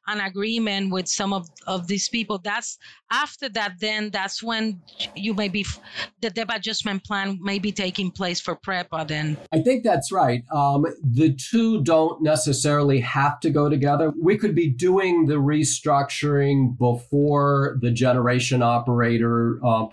an 0.06 0.20
agreement 0.20 0.92
with 0.92 1.08
some 1.08 1.32
of, 1.32 1.48
of 1.66 1.86
these 1.86 2.08
people. 2.08 2.38
That's 2.38 2.78
after 3.10 3.48
that. 3.50 3.74
Then 3.80 4.10
that's 4.10 4.42
when 4.42 4.80
you 5.14 5.34
may 5.34 5.48
be 5.48 5.64
the 6.20 6.30
debt 6.30 6.48
adjustment 6.54 7.04
plan 7.04 7.38
may 7.40 7.58
be 7.58 7.72
taking 7.72 8.10
place 8.10 8.40
for 8.40 8.56
PREPA. 8.56 9.08
Then 9.08 9.36
I 9.52 9.60
think 9.60 9.84
that's 9.84 10.12
right. 10.12 10.42
Um, 10.52 10.86
the 11.02 11.34
two 11.34 11.82
don't 11.82 12.22
necessarily 12.22 13.00
have 13.00 13.40
to 13.40 13.50
go 13.50 13.68
together. 13.68 14.12
We 14.20 14.36
could 14.38 14.54
be 14.54 14.68
doing 14.68 15.26
the 15.26 15.34
restructuring 15.34 16.78
before 16.78 17.78
the 17.80 17.90
generation 17.90 18.62
operator 18.62 19.60
uh, 19.64 19.86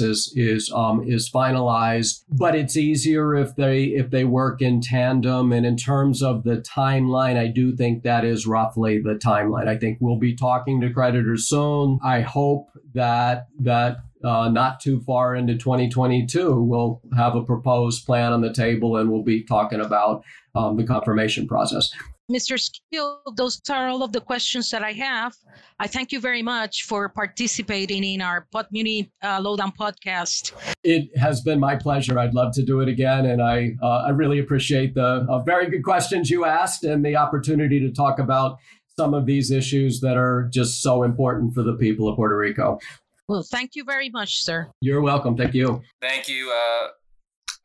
is 0.00 0.32
is 0.36 0.72
um, 0.72 1.02
is 1.06 1.30
finalized, 1.30 2.24
but 2.30 2.54
it's 2.54 2.76
easier 2.76 3.34
if 3.34 3.54
they 3.56 3.84
if 3.96 4.10
they 4.10 4.24
work 4.24 4.62
in 4.62 4.80
tandem. 4.80 5.52
And 5.52 5.66
in 5.66 5.76
terms 5.76 6.22
of 6.22 6.44
the 6.44 6.56
timeline, 6.58 7.36
I 7.36 7.46
do 7.48 7.74
think 7.74 8.02
that 8.02 8.24
is 8.24 8.46
roughly 8.46 9.00
the 9.00 9.14
timeline. 9.14 9.68
I 9.68 9.76
think 9.76 9.98
we'll 10.00 10.18
be 10.18 10.34
talking 10.34 10.80
to 10.80 10.92
creditors 10.92 11.48
soon. 11.48 11.98
I 12.04 12.20
hope 12.20 12.68
that 12.94 13.46
that 13.60 13.98
uh, 14.24 14.48
not 14.48 14.80
too 14.80 15.00
far 15.00 15.36
into 15.36 15.56
2022, 15.56 16.60
we'll 16.62 17.00
have 17.16 17.36
a 17.36 17.44
proposed 17.44 18.06
plan 18.06 18.32
on 18.32 18.40
the 18.40 18.52
table 18.52 18.96
and 18.96 19.10
we'll 19.10 19.22
be 19.22 19.44
talking 19.44 19.80
about 19.80 20.24
um, 20.54 20.76
the 20.76 20.84
confirmation 20.84 21.46
process. 21.46 21.90
Mr. 22.30 22.58
Skeel, 22.58 23.20
those 23.36 23.60
are 23.70 23.88
all 23.88 24.02
of 24.02 24.12
the 24.12 24.20
questions 24.20 24.68
that 24.70 24.82
I 24.82 24.92
have. 24.92 25.32
I 25.78 25.86
thank 25.86 26.10
you 26.10 26.18
very 26.18 26.42
much 26.42 26.82
for 26.82 27.08
participating 27.08 28.02
in 28.02 28.20
our 28.20 28.46
Pod 28.50 28.66
Muni 28.72 29.10
uh, 29.22 29.40
Lowdown 29.40 29.72
podcast. 29.72 30.52
It 30.82 31.16
has 31.16 31.40
been 31.42 31.60
my 31.60 31.76
pleasure. 31.76 32.18
I'd 32.18 32.34
love 32.34 32.52
to 32.54 32.64
do 32.64 32.80
it 32.80 32.88
again, 32.88 33.26
and 33.26 33.40
I 33.40 33.76
uh, 33.80 34.06
I 34.06 34.10
really 34.10 34.40
appreciate 34.40 34.94
the 34.94 35.24
uh, 35.28 35.38
very 35.40 35.70
good 35.70 35.84
questions 35.84 36.28
you 36.28 36.44
asked 36.44 36.82
and 36.82 37.04
the 37.04 37.16
opportunity 37.16 37.78
to 37.80 37.92
talk 37.92 38.18
about 38.18 38.58
some 38.98 39.14
of 39.14 39.26
these 39.26 39.50
issues 39.52 40.00
that 40.00 40.16
are 40.16 40.48
just 40.52 40.82
so 40.82 41.04
important 41.04 41.54
for 41.54 41.62
the 41.62 41.74
people 41.74 42.08
of 42.08 42.16
Puerto 42.16 42.36
Rico. 42.36 42.80
Well, 43.28 43.44
thank 43.44 43.76
you 43.76 43.84
very 43.84 44.10
much, 44.10 44.42
sir. 44.42 44.68
You're 44.80 45.02
welcome. 45.02 45.36
Thank 45.36 45.54
you. 45.54 45.82
Thank 46.00 46.28
you. 46.28 46.50
Uh, 46.50 46.88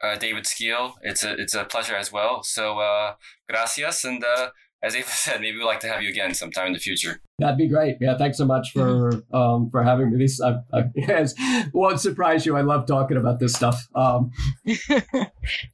uh, 0.04 0.16
David 0.16 0.46
Skeel. 0.46 0.94
It's 1.02 1.24
a 1.24 1.34
it's 1.34 1.54
a 1.54 1.66
pleasure 1.66 1.96
as 1.96 2.12
well. 2.12 2.44
So 2.44 2.80
uh, 2.80 3.16
gracias, 3.50 4.04
and 4.04 4.24
uh, 4.24 4.50
as 4.84 4.96
Eva 4.96 5.10
said, 5.10 5.42
maybe 5.42 5.58
we'd 5.58 5.66
like 5.66 5.80
to 5.82 5.88
have 5.88 6.02
you 6.02 6.10
again 6.10 6.34
sometime 6.34 6.68
in 6.68 6.74
the 6.74 6.80
future. 6.80 7.22
That'd 7.40 7.58
be 7.58 7.68
great. 7.68 7.98
Yeah, 8.00 8.18
thanks 8.18 8.38
so 8.38 8.46
much 8.46 8.72
for 8.72 9.12
mm-hmm. 9.12 9.36
um, 9.36 9.70
for 9.70 9.84
having 9.84 10.12
me. 10.12 10.18
This 10.18 10.42
I, 10.42 10.58
I, 10.74 10.84
yes, 10.96 11.34
won't 11.74 12.00
surprise 12.00 12.46
you. 12.46 12.56
I 12.56 12.62
love 12.62 12.86
talking 12.86 13.18
about 13.18 13.40
this 13.40 13.54
stuff, 13.54 13.88
um, 13.96 14.32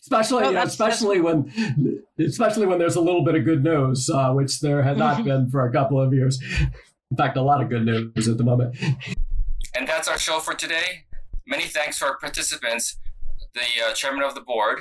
especially 0.01 0.43
oh, 0.43 0.61
especially 0.61 1.21
when 1.21 2.03
especially 2.19 2.65
when 2.65 2.79
there's 2.79 2.95
a 2.95 3.01
little 3.01 3.23
bit 3.23 3.35
of 3.35 3.45
good 3.45 3.63
news, 3.63 4.09
uh, 4.09 4.31
which 4.33 4.59
there 4.59 4.83
had 4.83 4.97
not 4.97 5.23
been 5.23 5.49
for 5.49 5.67
a 5.67 5.71
couple 5.71 6.01
of 6.01 6.13
years. 6.13 6.41
In 7.09 7.15
fact, 7.15 7.37
a 7.37 7.41
lot 7.41 7.61
of 7.61 7.69
good 7.69 7.85
news 7.85 8.27
at 8.27 8.37
the 8.37 8.43
moment. 8.43 8.75
And 9.73 9.87
that's 9.87 10.09
our 10.09 10.17
show 10.17 10.39
for 10.39 10.53
today. 10.53 11.05
Many 11.45 11.63
thanks 11.63 11.99
to 11.99 12.05
our 12.05 12.17
participants 12.17 12.97
the 13.57 13.85
uh, 13.85 13.93
chairman 13.93 14.23
of 14.23 14.35
the 14.35 14.41
board, 14.41 14.79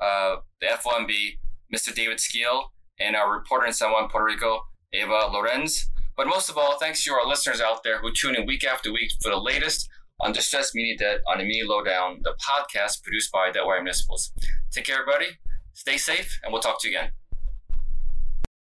uh, 0.00 0.36
the 0.60 0.66
FOMB, 0.66 1.38
Mr. 1.74 1.94
David 1.94 2.18
Skeel, 2.18 2.72
and 2.98 3.14
our 3.14 3.32
reporter 3.32 3.66
in 3.66 3.72
San 3.72 3.92
Juan, 3.92 4.08
Puerto 4.08 4.26
Rico, 4.26 4.60
Eva 4.92 5.28
Lorenz. 5.30 5.90
But 6.16 6.26
most 6.26 6.48
of 6.48 6.56
all, 6.56 6.78
thanks 6.78 7.04
to 7.04 7.12
our 7.12 7.26
listeners 7.26 7.60
out 7.60 7.82
there 7.84 8.00
who 8.00 8.10
tune 8.12 8.34
in 8.34 8.46
week 8.46 8.64
after 8.64 8.90
week 8.90 9.12
for 9.22 9.30
the 9.30 9.36
latest 9.36 9.88
on 10.20 10.32
distressed 10.32 10.74
media 10.74 10.96
debt 10.96 11.20
on 11.28 11.38
Muni 11.38 11.62
Lowdown, 11.62 12.20
the 12.22 12.34
podcast 12.40 13.02
produced 13.02 13.30
by 13.30 13.50
Debtwire 13.50 13.82
Municipals. 13.82 14.32
Take 14.72 14.86
care, 14.86 15.00
everybody. 15.00 15.36
Stay 15.74 15.98
safe, 15.98 16.40
and 16.42 16.52
we'll 16.52 16.62
talk 16.62 16.80
to 16.80 16.88
you 16.88 16.96
again. 16.96 17.10